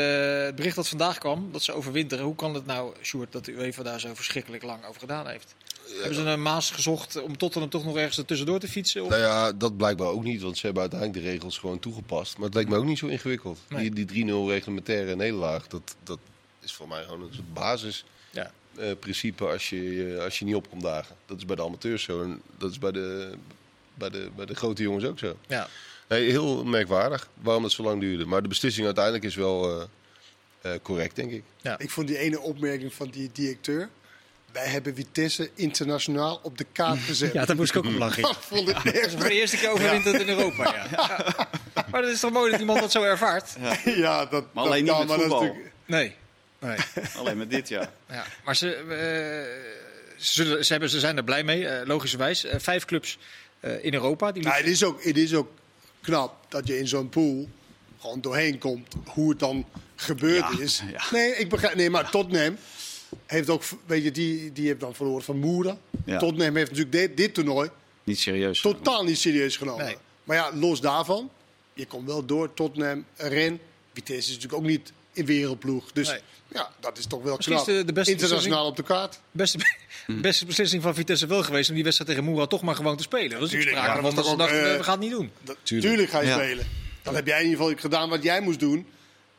[0.44, 2.24] het bericht dat vandaag kwam, dat ze overwinteren.
[2.24, 5.54] Hoe kan het nou, Sjoerd, dat de UEFA daar zo verschrikkelijk lang over gedaan heeft?
[5.88, 9.02] Hebben ze een maas gezocht om Tottenham toch nog ergens ertussendoor te fietsen?
[9.02, 9.08] Of?
[9.08, 12.37] Nou ja, dat blijkbaar ook niet, want ze hebben uiteindelijk de regels gewoon toegepast.
[12.37, 13.58] Maar het lijkt me ook niet zo ingewikkeld.
[13.68, 13.90] Nee.
[13.90, 16.18] Die, die 3-0 reglementaire nederlaag, dat, dat
[16.60, 19.50] is voor mij gewoon een basisprincipe Ja.
[19.50, 21.16] als, je, als je niet op komt dagen.
[21.26, 23.34] Dat is bij de amateurs zo en dat is bij de,
[23.94, 25.37] bij de, bij de grote jongens ook zo.
[25.46, 25.68] Ja.
[26.09, 28.25] Nee, heel merkwaardig waarom het zo lang duurde.
[28.27, 31.43] Maar de beslissing uiteindelijk is wel eh, eh, correct, denk ik.
[31.79, 33.88] Ik vond die ene opmerking van die directeur.
[34.53, 37.33] Wij hebben Vitesse internationaal op de kaart gezet.
[37.33, 38.23] ja, daar moest ik ook op lachen.
[38.23, 39.07] Dat vond ik Dat echt.
[39.07, 40.87] is voor de eerste keer overwinterd in Europa, ja.
[41.75, 41.85] Ja.
[41.90, 43.51] Maar dat is toch mooi dat iemand dat zo ervaart?
[43.85, 45.40] Ja, dat, Maar alleen dat niet met voetbal.
[45.43, 46.14] natuurlijk- Nee.
[46.59, 46.77] nee.
[47.19, 47.93] Alleen met dit, ja.
[48.09, 48.87] Ja, maar ze, eh,
[50.17, 52.47] ze, zullen- ze, hebben, ze zijn er blij mee, eh, logischerwijs.
[52.57, 53.19] Vijf clubs
[53.61, 54.33] eh, in Europa.
[54.33, 55.49] Die Nou, het, is ook, het is ook
[56.05, 57.49] knap dat je in zo'n pool
[58.01, 58.95] gewoon doorheen komt.
[59.07, 59.64] Hoe het dan
[59.95, 60.83] gebeurd Ja, is.
[60.93, 61.03] ja.
[61.11, 62.57] Nee, ik begrijp, nee, maar Tottenham
[63.27, 65.77] heeft ook, weet je, die, die heeft dan verloren van Moera.
[66.05, 66.19] Ja.
[66.19, 67.71] Tottenham heeft natuurlijk dit, dit toernooi
[68.05, 68.61] Niet serieus.
[68.61, 69.85] totaal niet serieus genomen.
[69.85, 69.97] Nee.
[70.25, 71.31] Maar ja, los daarvan,
[71.75, 73.61] je komt wel door Tottenham, Ren.
[73.93, 75.92] Vitesse is natuurlijk ook niet in wereldploeg.
[75.92, 76.18] Dus Nee.
[76.53, 77.66] ja, dat is toch wel Misschien knap.
[77.66, 79.20] de- de beste Internationaal op de kaart.
[79.31, 79.59] beste,
[80.07, 83.03] beste beslissing van Vitesse wel geweest om die wedstrijd tegen Moera toch maar gewoon te
[83.03, 83.31] spelen.
[83.31, 85.31] Dat is Tuurlijk, sprake ja, dat ze dachten, eh, we gaan het niet doen.
[85.62, 85.88] Tuurlijk.
[85.88, 86.11] tuurlijk.
[86.11, 86.35] ga je Ja.
[86.35, 86.66] spelen.
[87.03, 88.87] Dan heb jij in ieder geval gedaan wat jij moest doen.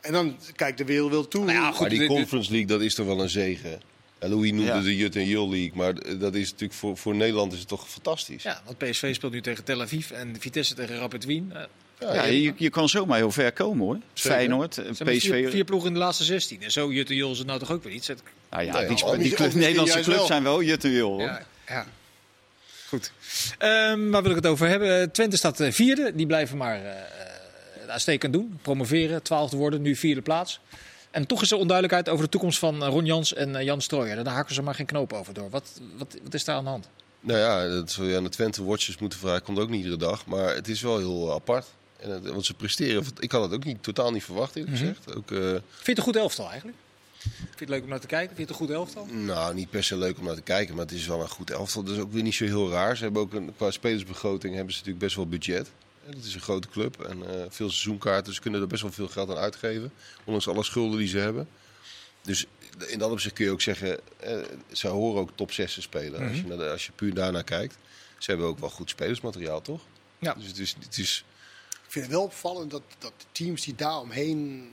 [0.02, 1.46] En dan kijkt de wereld wel toe.
[1.46, 3.82] Nou ja, goed, maar die dit- Conference League, dat is toch wel een zegen.
[4.20, 4.82] En Louis noemde Ja.
[4.82, 7.68] de Jut en Jul League, maar eh, dat is natuurlijk voor, voor Nederland is het
[7.68, 8.44] toch fantastisch.
[8.44, 11.54] Ja, want PSV speelt nu tegen Tel Aviv en Vitesse tegen Rapid Wien.
[11.98, 13.98] Eh, Ja, je, je kan zomaar heel ver komen hoor.
[14.14, 14.38] Zeker.
[14.38, 15.20] Feyenoord, eh, PSV.
[15.30, 16.62] vier, vier ploegen in de laatste 16.
[16.62, 18.08] En zo Jut en Jul ze nou toch ook weer iets.
[18.08, 20.26] Het- Nou ja, Nee, die, sp- die misschien- club- Nederlandse clubs wel.
[20.26, 21.22] zijn wel Jut en Jul hoor.
[21.22, 21.86] Ja, ja.
[22.88, 23.12] Goed.
[23.58, 25.02] Ehm, waar wil ik het over hebben?
[25.02, 26.12] Eh, Twente staat eh, vierde.
[26.16, 28.60] Die blijven maar eh, eh, uitstekend doen.
[28.62, 30.60] Promoveren, twaalfde worden, nu vierde plaats.
[31.12, 33.82] En toch is er onduidelijkheid over de toekomst van eh, Ron Jans en eh, Jan
[33.82, 34.24] Strooijer.
[34.24, 35.50] Daar haken ze maar geen knoop over door.
[35.50, 36.90] Wat, wat, wat is daar aan de hand?
[37.20, 39.42] Nou ja, dat zou je aan de Twente Watchers moeten vragen.
[39.44, 40.26] Komt ook niet iedere dag.
[40.26, 41.66] Maar het is wel heel apart.
[42.06, 43.04] En het, want ze presteren.
[43.20, 45.16] Ik had het ook niet, totaal niet verwacht, eerlijk gezegd.
[45.16, 46.78] Ook, eh, Vind je het een goed elftal eigenlijk?
[47.20, 48.36] Vind je het leuk om naar te kijken?
[48.36, 49.06] Vind je het een goed elftal?
[49.06, 50.76] nou, niet per se leuk om naar te kijken.
[50.76, 51.84] Maar het is wel een goed elftal.
[51.84, 52.98] Dat is ook weer niet zo heel raar.
[52.98, 55.70] Ze hebben ook een, qua spelersbegroting hebben ze natuurlijk best wel budget.
[56.06, 58.26] Het is een grote club en eh, veel seizoenkaarten.
[58.26, 59.92] Dus ze kunnen er best wel veel geld aan uitgeven.
[60.24, 61.48] Ondanks alle schulden die ze hebben.
[62.22, 62.46] Dus
[62.88, 64.38] in dat opzicht kun je ook zeggen, eh,
[64.72, 66.28] ze horen ook top 6 te spelen.
[66.30, 67.78] als, je naar de- als je puur daarnaar kijkt.
[68.18, 69.82] Ze hebben ook wel goed spelersmateriaal, toch?
[70.20, 70.34] Ja.
[70.34, 71.26] Dus het is, het is
[71.86, 74.70] Ik vind het wel opvallend dat, dat de teams die daar omheen,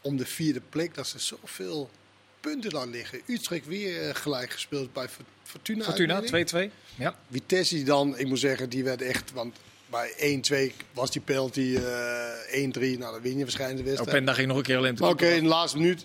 [0.00, 1.90] om de vierde plek, dat ze zoveel
[2.40, 3.20] punten dan liggen.
[3.26, 5.84] Utrecht weer eh, gelijk gespeeld bij Fort- Fortuna.
[5.84, 6.70] Fortuna, meen ik.
[6.70, 6.74] 2-2.
[6.96, 7.18] Ja.
[7.30, 9.56] Vitesse dan, ik moet zeggen, die werd echt, want
[9.90, 10.40] bij
[10.72, 12.78] 1-2 was die penalty eh 1-3.
[12.80, 14.08] Nou, dan win je waarschijnlijk de wedstrijd.
[14.08, 15.00] Openda ging nog een keer alleen.
[15.02, 16.04] Oké, in de laatste minuut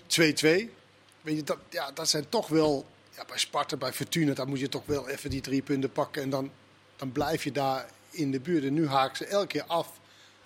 [1.20, 4.60] Weet je, dat, ja, dat zijn toch wel, ja, bij Sparta, bij Fortuna, daar moet
[4.60, 6.22] je toch wel even die drie punten pakken.
[6.22, 6.50] En dan,
[6.96, 8.64] dan blijf je daar in de buurt.
[8.64, 9.88] En nu haken ze elke keer af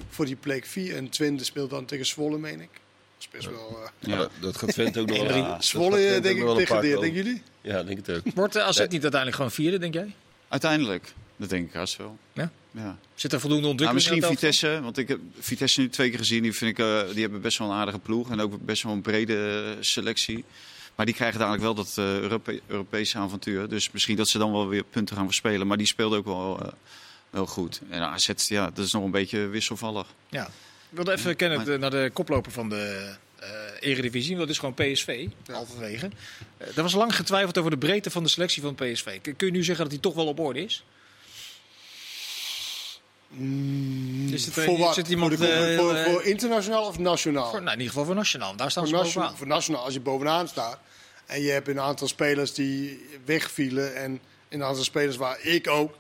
[0.09, 0.97] voor die plek 4.
[0.97, 2.69] En Twente speelt dan tegen Zwolle, meen ik.
[2.71, 2.81] Dat
[3.19, 3.79] is best wel...
[4.01, 4.17] eh, Ja.
[4.17, 5.57] dat, dat gaat Twente ook nog wel.
[5.61, 6.83] Zwolle, eh, denk ik, tegen komen.
[7.01, 7.43] denken jullie?
[7.61, 8.35] Ja, denk het ook.
[8.35, 8.87] Wordt AZ Nee.
[8.89, 10.14] niet uiteindelijk gewoon vierde, denk jij?
[10.49, 12.19] Uiteindelijk, dat denk ik haast wel.
[12.33, 12.51] Ja?
[12.71, 12.99] Ja.
[13.14, 14.51] Zit er voldoende Nou, ontwikkeling misschien in het elftal?
[14.71, 16.43] Vitesse, want ik heb Vitesse nu twee keer gezien.
[16.43, 18.93] Die, vind ik, eh, die hebben best wel een aardige ploeg en ook best wel
[18.93, 20.45] een brede selectie.
[20.95, 23.69] Maar die krijgen dadelijk wel dat eh, Europe- Europese avontuur.
[23.69, 25.67] Dus misschien dat ze dan wel weer punten gaan verspelen.
[25.67, 26.69] Maar die speelde ook wel, eh,
[27.37, 27.80] wel goed.
[27.91, 30.07] En AZ, ja, dat is nog een beetje wisselvallig.
[30.30, 30.45] Ja.
[30.91, 33.49] Ik wilde even kennen de- naar de koploper van de eh,
[33.80, 34.37] Eredivisie.
[34.37, 36.11] Dat is gewoon PSV, halverwege.
[36.59, 39.20] Eh, er was lang getwijfeld over de breedte van de selectie van PSV.
[39.20, 40.84] Kun je nu zeggen dat die toch wel op orde is?
[44.32, 44.95] Is het, eh, voor wat?
[44.95, 47.51] zit iemand, voor, de- eh, voor, eh, voor internationaal of nationaal?
[47.51, 48.57] Voor, nou, in ieder geval voor Nationaal.
[48.57, 49.39] Daar staan Voor ze nationaal, bovenaan.
[49.39, 50.78] voor nationaal, als je bovenaan staat.
[51.26, 53.97] En je hebt een aantal spelers die wegvielen.
[53.97, 55.95] En een aantal spelers waar ik ook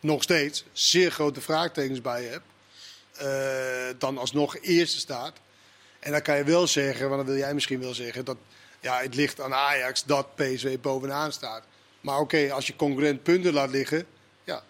[0.00, 2.42] nog steeds zeer grote vraagtekens bij heb.
[3.16, 5.36] eh, dan alsnog eerste staat.
[5.98, 8.36] En dan kan je wel zeggen, want dan wil jij misschien wel zeggen, dat
[8.80, 11.62] ja, het ligt aan Ajax dat PSV bovenaan staat.
[12.00, 14.06] Maar oké, als je concurrent punten laat liggen,
[14.44, 14.62] ja,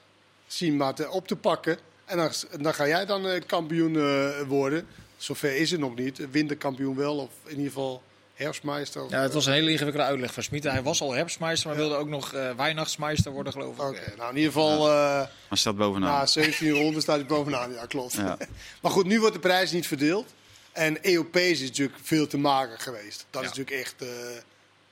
[0.46, 1.78] zie maar te, op te pakken.
[2.04, 4.86] En dan, dan ga jij dan eh, kampioen eh, worden.
[5.16, 6.30] Zover is het nog niet.
[6.30, 8.02] Winterkampioen wel, of in ieder geval
[8.44, 9.06] herfstmeister.
[9.10, 10.64] Ja, het was een hele ingewikkelde uitleg van Smit.
[10.64, 13.80] Hij was al herfstmeister, maar wilde ook nog eh weihnachtsmeister worden, geloof ik.
[13.82, 16.10] Oké, nou in ieder geval eh, Maar staat bovenaan.
[16.18, 17.72] na 17 ronden staat hij bovenaan.
[17.72, 18.12] Ja, klopt.
[18.12, 18.36] Ja.
[18.82, 20.34] maar goed, nu wordt de prijs niet verdeeld.
[20.72, 23.26] En EOP's is natuurlijk veel te mager geweest.
[23.30, 23.54] Dat is Ja.
[23.56, 24.08] natuurlijk echt eh,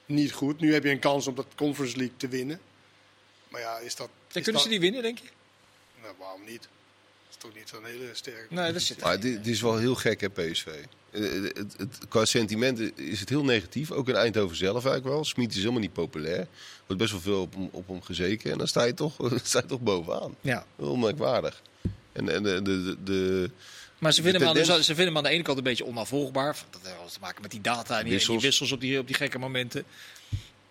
[0.07, 0.61] niet goed.
[0.61, 2.61] Nu heb je een kans om dat Conference League te winnen.
[3.49, 4.07] Maar ja, is dat...
[4.07, 5.29] En is kunnen dat- ze die winnen, denk je?
[6.03, 6.69] Nou, waarom niet?
[7.39, 8.55] Toch niet zo'n hele sterke...
[8.55, 10.67] Nee, dat zit Maar het, het is wel heel gek, hè, PSV.
[10.67, 13.91] Eh, Het, het, het- qua sentiment is het heel negatief.
[13.91, 15.25] Ook in Eindhoven zelf eigenlijk wel.
[15.25, 16.39] Smit is helemaal niet populair.
[16.39, 16.49] Er
[16.87, 18.53] wordt best wel veel op, hem- op hem gezeken.
[18.53, 20.35] En dan sta je toch, sta je toch bovenaan.
[20.41, 20.67] Ja.
[20.77, 21.63] Heel merkwaardig.
[22.13, 23.51] En, en de, de, de,
[23.99, 25.87] Maar ze vinden, hem aan, dus ze vinden hem aan de ene kant een beetje
[25.87, 26.57] onafvolgbaar.
[26.71, 28.43] Dat heeft alles te maken met die data en die wissels, Wissels.
[28.43, 29.85] die wissels op, die, op die gekke momenten.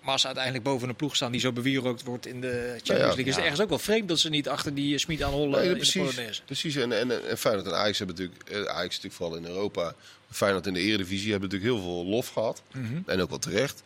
[0.08, 2.88] Maar als ze uiteindelijk boven een ploeg staan die zo bewierookt wordt in de Champions
[2.88, 3.06] Ja, ja.
[3.06, 3.24] League...
[3.24, 3.42] is het Ja.
[3.44, 5.76] ergens ook wel vreemd dat ze niet achter die Smit aan hollen Nee, in de
[5.76, 6.02] precies.
[6.02, 6.42] Polonaise.
[6.46, 6.76] precies.
[6.76, 9.94] En, en, en Feyenoord en Ajax hebben natuurlijk, eh, Ajax natuurlijk vooral in Europa,
[10.32, 12.62] Feyenoord in de Eredivisie hebben natuurlijk heel veel lof gehad.
[12.74, 12.98] Mhm.
[13.06, 13.84] En ook wel terecht.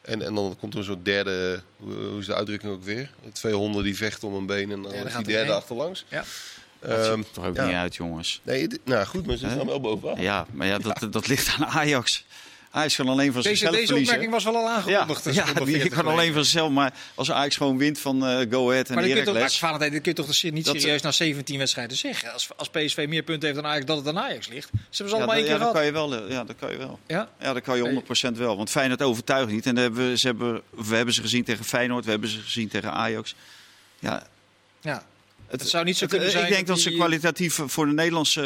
[0.00, 3.10] En, en dan komt er een soort derde, hoe hoe is de uitdrukking ook weer?
[3.32, 5.54] Twee honden die vechten om een been en dan daar is gaat die er derde
[5.58, 6.04] achterlangs.
[6.08, 6.24] Ja.
[6.80, 7.66] Dat Ehm, ziet er toch ook ja.
[7.66, 8.40] niet uit, jongens.
[8.42, 10.20] Nee, nou goed, maar ze staan wel bovenaan.
[10.20, 12.24] Ja, maar ja, dat, dat ligt aan Ajax.
[12.74, 14.14] Ajax kan alleen van Deze, zichzelf deze verliezen.
[14.14, 15.24] opmerking was wel al ja, aangekondigd.
[15.24, 16.34] dus ja, die 40 kan alleen geleden.
[16.34, 16.70] van zichzelf.
[16.70, 19.58] Maar als Ajax gewoon wint van eh Go Ahead en Maar Heracles...
[19.58, 22.32] Valentijn, dit kun je toch niet Dat- serieus na 17 wedstrijden zeggen.
[22.32, 24.68] Als, als PSV meer punten heeft dan Ajax, dat het aan Ajax ligt.
[24.72, 25.74] Ze hebben ze Ja, allemaal dat, één ja, keer dat gehad.
[25.74, 26.30] kan je wel.
[26.30, 26.98] Ja, dat kan je wel.
[27.06, 27.28] Ja?
[27.40, 28.02] Ja, dat kan je
[28.34, 28.56] 100% wel.
[28.56, 29.66] Want Feyenoord overtuigt niet.
[29.66, 32.04] En dat hebben we, ze hebben, we hebben ze gezien tegen Feyenoord.
[32.04, 33.34] We hebben ze gezien tegen Ajax.
[33.98, 34.26] Ja,
[34.80, 35.04] Ja.
[35.52, 37.54] Het, Het zou niet zo het- kunnen zijn Ik denk dat, dat ze die- kwalitatief
[37.66, 38.40] voor de Nederlandse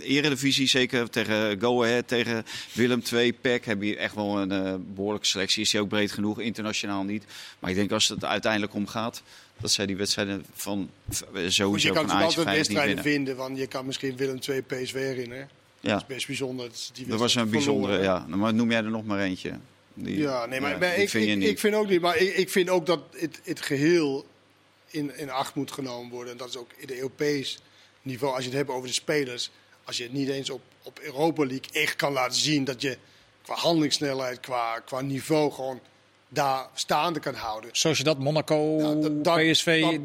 [0.00, 4.52] eh eredivisie, zeker tegen Go Ahead, tegen Willem II, PEC, hebben hier echt wel een
[4.52, 5.62] eh, behoorlijke selectie.
[5.62, 7.24] Is die ook breed genoeg, internationaal niet.
[7.58, 9.22] Maar ik denk als het uiteindelijk om gaat,
[9.60, 13.36] dat zij die wedstrijden van v- Goed, sowieso je kan van altijd wedstrijden vinden.
[13.36, 15.48] Want je kan misschien Willem 2 PSV herinneren.
[15.80, 16.66] Ja, Dat is best bijzonder.
[16.68, 18.26] Dat, die dat was een bijzondere, verloren.
[18.30, 18.36] ja.
[18.36, 19.52] Maar noem jij er nog maar eentje.
[19.94, 21.48] Die- Ja, nee, maar, ja, maar die ik, vind ik, niet.
[21.48, 22.00] ik vind ook niet.
[22.00, 24.26] Maar ik, ik vind ook dat het, het geheel
[24.86, 26.32] in, in acht moet genomen worden.
[26.32, 27.58] En dat is ook in het Europees
[28.02, 28.34] niveau.
[28.34, 29.50] Als je het hebt over de spelers.
[29.84, 32.98] Als je het niet eens op, op Europa League echt kan laten zien dat je
[33.42, 35.80] qua handelingssnelheid, qua, qua niveau gewoon
[36.28, 37.70] daar staande kan houden.
[37.72, 39.98] Zoals je dat, Monaco, Ja, dat- dat- PSV...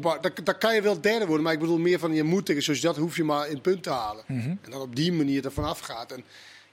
[0.44, 2.80] Dan kan je wel derde worden, maar ik bedoel meer van je moet tegen zoals
[2.80, 4.24] je dat hoef je maar in punt te halen.
[4.26, 4.48] Mhm.
[4.62, 6.12] En dan op die manier ervan afgaat.
[6.12, 6.24] En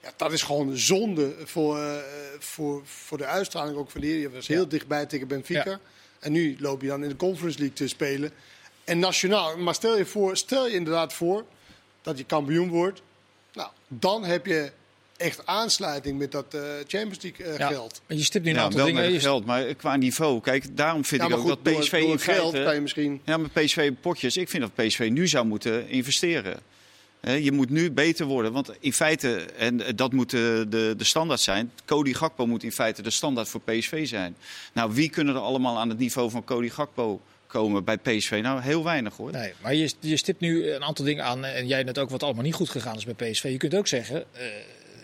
[0.02, 1.96] Ja, dat is gewoon zonde voor, eh,
[2.38, 5.70] voor, voor de uitstraling ook van de Je was heel dichtbij tegen Benfica.
[5.70, 5.80] Ja.
[6.20, 8.30] En nu loop je dan in de Conference League te spelen.
[8.84, 9.56] En nationaal.
[9.56, 11.44] Maar stel je, voor, stel je inderdaad voor
[12.02, 13.02] dat je kampioen wordt.
[13.52, 14.72] Nou, dan heb je
[15.16, 17.66] echt aansluiting met dat eh, Champions League eh, Ja.
[17.68, 18.00] geld.
[18.06, 19.00] Maar je stipt nu een Ja, aantal wel dingen.
[19.02, 20.40] met Je het geld, maar qua niveau.
[20.40, 22.62] Kijk, daarom vind Ja, ik ook goed, dat PSV door in het geld feite...
[22.64, 23.20] kan je misschien...
[23.24, 24.36] Ja, met PSV potjes.
[24.36, 26.60] Ik vind dat PSV nu zou moeten investeren.
[27.20, 28.52] Je moet nu beter worden.
[28.52, 31.72] Want in feite, en dat moet de, de, standaard zijn.
[31.84, 34.36] Cody Gakpo moet in feite de standaard voor PSV zijn.
[34.72, 38.40] Nou, wie kunnen er allemaal aan het niveau van Cody Gakpo komen bij PSV?
[38.42, 39.30] Nou, heel weinig hoor.
[39.30, 41.44] Nee, maar je, je stipt nu een aantal dingen aan.
[41.44, 43.42] En jij net ook wat allemaal niet goed gegaan is bij PSV.
[43.42, 44.46] Je kunt ook zeggen, eh,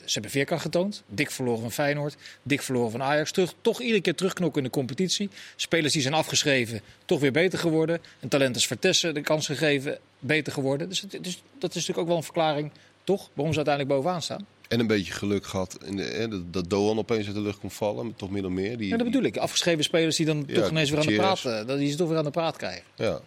[0.07, 1.03] ze hebben veerkracht getoond.
[1.07, 2.17] Dik verloren van Feyenoord.
[2.43, 3.31] Dik verloren van Ajax.
[3.33, 5.29] Terug, toch iedere keer terugknokken in de competitie.
[5.57, 8.01] Spelers die zijn afgeschreven, toch weer beter geworden.
[8.21, 10.89] Een talent is Vertessen de kans gegeven, beter geworden.
[10.89, 12.71] Dus, het, dus dat is natuurlijk ook wel een verklaring,
[13.05, 13.29] toch?
[13.33, 14.47] Waarom ze uiteindelijk bovenaan staan.
[14.69, 17.71] En een beetje geluk gehad in de, hè, dat, Doan opeens uit de lucht kon
[17.71, 18.15] vallen.
[18.17, 18.77] Toch min of meer.
[18.77, 19.37] Die, Ja, dat bedoel ik.
[19.37, 21.63] Afgeschreven spelers die dan Ja, toch ineens weer aan de praat, Gutierrez.
[21.63, 22.83] eh, dat die ze toch weer aan de praat krijgen.
[22.95, 23.21] Ja.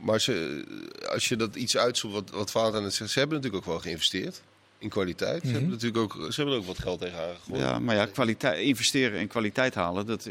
[0.00, 0.64] Maar ze,
[1.12, 3.80] als je dat iets uitzoekt, wat, wat Valentijn net zegt, ze hebben natuurlijk ook wel
[3.82, 4.42] geïnvesteerd
[4.84, 5.42] in kwaliteit.
[5.42, 7.60] Ze, hebben natuurlijk ook, ze hebben er ook wat geld tegen aangegooid.
[7.60, 10.30] Ja, maar ja, kwaliteit, investeren en kwaliteit halen, dat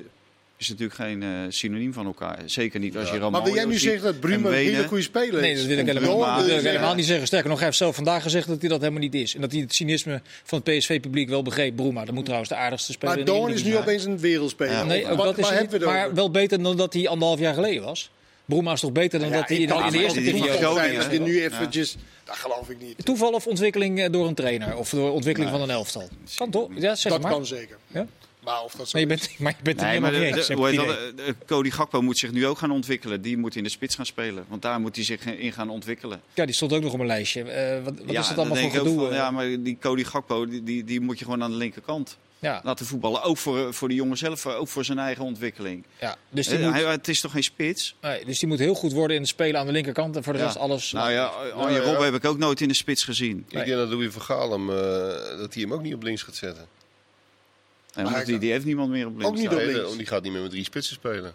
[0.58, 2.39] is natuurlijk geen eh, synoniem van elkaar.
[2.45, 3.30] Zeker niet als je Ja.
[3.30, 5.41] Maar wil jij nu zeggen dat Bruma en een hele goede speler is?
[5.41, 6.95] Nee, dat wil ik helemaal, maar dat wil ik helemaal ja.
[6.95, 7.28] niet zeggen.
[7.28, 9.36] Sterker nog, hij heeft zelf vandaag gezegd dat hij dat helemaal niet is.
[9.36, 11.76] En dat hij het cynisme van het PSV-publiek wel begreep.
[11.76, 14.20] Broema, dat moet trouwens de aardigste speler Maar in de Doorn is nu opeens een
[14.20, 14.74] wereldspeler.
[14.74, 14.84] Ja.
[14.84, 16.16] Nee, ook Wat- dat is niet, maar over?
[16.16, 18.12] wel beter dan dat hij anderhalf jaar geleden was.
[18.45, 21.97] Broema is toch beter dan dat hij in de, eerste periode zijn je nu eventjes...
[22.24, 23.05] Dat geloof ik niet.
[23.05, 26.09] Toeval of ontwikkeling eh, door een trainer of door ontwikkeling van een elftal?
[26.36, 26.69] Kan toch?
[26.76, 27.32] Ja, zeg Dat maar.
[27.32, 27.78] kan zeker.
[27.88, 28.07] Ja?
[28.43, 31.13] Maar of dat zo Maar je bent, maar je bent het Nee, maar de, de,
[31.26, 33.21] dat, Cody Gakpo moet zich nu ook gaan ontwikkelen.
[33.21, 34.45] Die moet in de spits gaan spelen.
[34.47, 36.21] Want daar moet hij zich in gaan ontwikkelen.
[36.34, 37.43] Ja, die stond ook nog op een lijstje.
[37.43, 38.99] Eh, wat wat ja, is het dan allemaal voor gedoe?
[38.99, 39.15] van, eh?
[39.15, 42.61] ja, maar die Cody Gakpo, die, die, die moet je gewoon aan de linkerkant ja,
[42.63, 43.21] laten voetballen.
[43.23, 45.83] Ook voor, voor de jongen zelf, ook voor zijn eigen ontwikkeling.
[45.99, 46.15] ja.
[46.29, 47.95] Dus, die Eh, moet, hij, het is toch geen spits?
[48.01, 50.15] nee, dus die moet heel goed worden in het spelen aan de linkerkant.
[50.15, 50.45] En voor de Ja.
[50.45, 50.91] rest alles...
[50.91, 51.87] Nou ja, Arjen ja.
[51.87, 53.37] Robben heb ik ook nooit in de spits gezien.
[53.49, 54.75] Ik denk dat Louis van Gaal hem, eh,
[55.37, 56.67] dat hij hem ook niet op links gaat zetten.
[57.93, 59.27] En die, die heeft niemand meer op links.
[59.27, 59.91] Ook niet op links.
[59.91, 61.33] de- die gaat niet meer met drie spitsen spelen.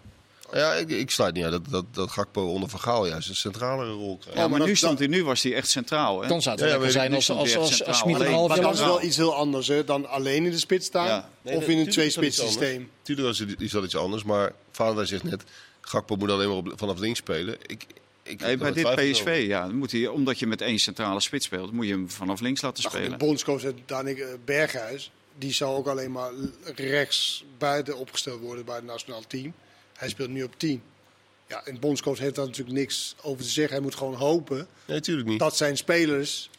[0.53, 3.35] Ja, ik, ik sluit niet uit dat, dat, dat Gakpo onder Van Gaal juist een
[3.35, 4.39] centralere rol krijgt.
[4.39, 6.21] Ja, maar nu, stond hij, nu was hij echt centraal.
[6.21, 6.27] Hè?
[6.27, 8.57] Dan zou het Ja, lekker zijn als, als, als, hij als, Smit een half Maar
[8.57, 11.05] jaar dat is wel iets heel anders hè, dan alleen in de spits staan.
[11.07, 11.29] Ja.
[11.41, 12.89] Nee, of in een iets twee-spits-systeem.
[13.01, 15.43] Tuurlijk is het- is dat iets anders, maar Valentijn zegt net...
[15.81, 17.55] Gakpo moet alleen maar op, vanaf links spelen.
[17.65, 17.85] Ik,
[18.23, 19.11] ik Nee, bij dit over.
[19.11, 22.39] PSV, ja, moet hij, omdat je met één centrale spits speelt, moet je hem vanaf
[22.39, 23.19] links laten Nou, goed, spelen.
[23.19, 25.11] de bondscoach Danik eh, Berghuis.
[25.37, 26.31] Die zou ook alleen maar
[26.75, 29.53] rechts buiten opgesteld worden bij het nationaal team.
[29.99, 30.81] Hij speelt nu op 10.
[31.47, 33.73] Ja, en bondscoach heeft daar natuurlijk niks over te zeggen.
[33.73, 35.39] Hij moet gewoon hopen Nee, natuurlijk niet.
[35.39, 36.49] dat zijn spelers...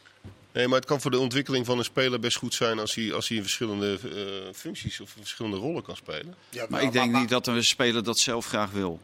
[0.53, 2.79] Nee, maar het kan voor de ontwikkeling van een speler best goed zijn...
[2.79, 6.35] als hij, als hij in verschillende eh, functies of verschillende rollen kan spelen.
[6.49, 8.99] Ja, Maar ik denk niet dat een speler dat zelf graag wil.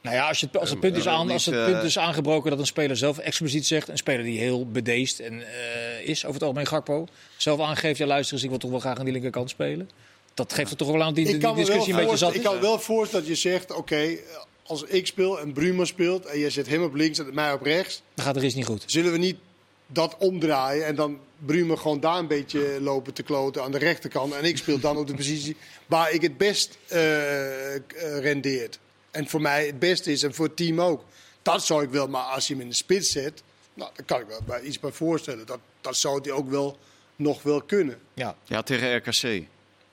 [0.00, 1.98] Nou ja, als, je, het- als het, punt is, aan, als het eh, punt is
[1.98, 6.22] aangebroken dat een speler zelf expliciet zegt, een speler die heel bedeesd en, eh, is,
[6.22, 7.06] over het algemeen Gakpo,
[7.36, 9.90] zelf aangeeft, ja luister eens, ik wil toch wel graag aan die linkerkant spelen.
[10.34, 13.26] Dat geeft er toch wel aan die, discussie een beetje zat ik kan wel voorstellen
[13.26, 13.72] dat je zegt...
[13.72, 14.16] Oké,
[14.62, 17.62] als ik speel en Bruma speelt en jij zet hem op links en mij op
[17.62, 18.02] rechts...
[18.14, 18.84] Dan gaat er iets niet goed.
[18.86, 19.36] zullen we niet
[19.86, 24.32] dat omdraaien en dan Bruma gewoon daar een beetje lopen te kloten aan de rechterkant.
[24.32, 25.56] En ik speel dan op de positie
[25.86, 27.82] waar ik het best eh, eh,
[28.20, 28.78] rendeert.
[29.10, 31.04] En voor mij het beste is en voor het team ook.
[31.42, 33.42] Dat zou ik wel, maar als je hem in de spits zet,
[33.74, 35.46] nou, dan kan ik wel bij iets bij voorstellen.
[35.46, 36.78] Dat, dat zou hij ook wel
[37.16, 37.98] nog wel kunnen.
[38.14, 39.46] Ja, Ja, tegen RKC.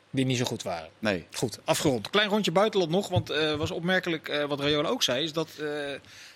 [0.09, 0.89] Die niet zo goed waren.
[0.99, 1.25] Nee.
[1.33, 2.09] Goed, afgerond.
[2.09, 5.49] Klein rondje buitenland nog, want het was opmerkelijk eh, wat Rayola ook zei, is dat
[5.59, 5.67] eh,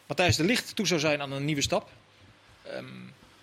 [0.08, 1.90] Matthijs de Licht toe zou zijn aan een nieuwe stap.
[2.64, 2.86] Ehm,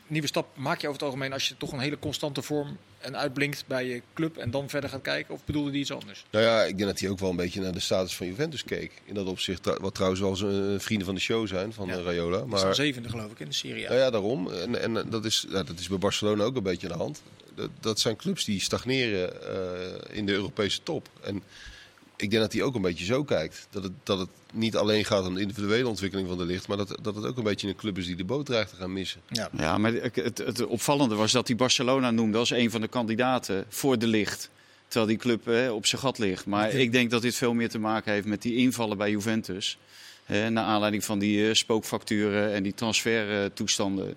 [0.06, 3.16] nieuwe stap maak je over het algemeen als je toch een hele constante vorm en
[3.16, 6.24] uitblinkt bij je club en dan verder gaat kijken, of bedoelde die iets anders?
[6.30, 8.64] Nou ja, ik denk dat hij ook wel een beetje naar de status van Juventus
[8.64, 8.92] keek.
[9.04, 11.96] In dat opzicht, wat trouwens wel zijn vrienden van de show zijn, van Ja.
[12.00, 12.44] Rayola.
[12.44, 13.88] Maar zevende geloof ik in de Serie A.
[13.88, 14.50] Nou ja, daarom.
[14.50, 17.22] En, en dat, is, dat is bij Barcelona ook een beetje aan de hand.
[17.60, 21.08] Dat, dat zijn clubs die stagneren eh, in de Europese top.
[21.20, 21.42] En
[22.16, 23.66] ik denk dat hij ook een beetje zo kijkt.
[23.70, 26.76] Dat het, dat het niet alleen gaat om de individuele ontwikkeling van de licht, maar
[26.76, 28.92] dat, dat het ook een beetje een club is die de boot dreigt te gaan
[28.92, 29.20] missen.
[29.28, 29.48] Ja.
[29.56, 32.88] Ja, maar het, het, het opvallende was dat hij Barcelona noemde als een van de
[32.88, 34.50] kandidaten voor de licht.
[34.88, 36.46] Terwijl die club eh, op zijn gat ligt.
[36.46, 39.78] Maar ik denk dat dit veel meer te maken heeft met die invallen bij Juventus.
[40.26, 44.14] Eh, naar aanleiding van die eh, spookfacturen en die transfertoestanden.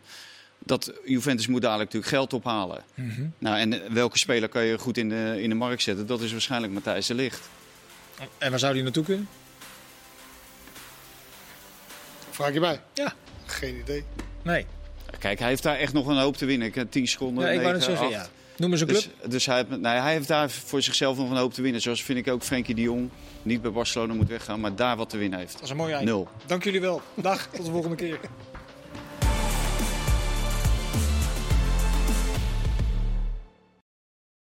[0.66, 2.84] Dat Juventus moet dadelijk natuurlijk geld ophalen.
[3.38, 6.08] Nou, en welke speler kan je goed in de, in de markt zetten?
[6.08, 7.50] Dat is waarschijnlijk Matthijs de Ligt.
[8.38, 9.28] En waar zou die naartoe kunnen?
[12.30, 12.82] Vraag je mij?
[12.94, 13.14] Ja.
[13.46, 14.04] Geen idee.
[14.42, 14.66] Nee.
[15.20, 16.68] Kijk, hij heeft daar echt nog een hoop te winnen.
[16.68, 17.46] Ik heb 10 seconden.
[17.46, 18.14] Ja, ik wou zeggen, acht.
[18.14, 18.28] ja.
[18.58, 19.02] Noem eens een club.
[19.02, 21.82] Dus, dus hij, heeft, nou, hij heeft daar voor zichzelf nog een hoop te winnen.
[21.82, 23.10] Zoals vind ik ook Frenkie de Jong
[23.42, 25.54] niet bij Barcelona moet weggaan, maar daar wat te winnen heeft.
[25.54, 26.06] Dat is een mooi eind.
[26.06, 26.28] Nul.
[26.46, 27.02] Dank jullie wel.
[27.14, 28.20] Dag, tot de volgende keer.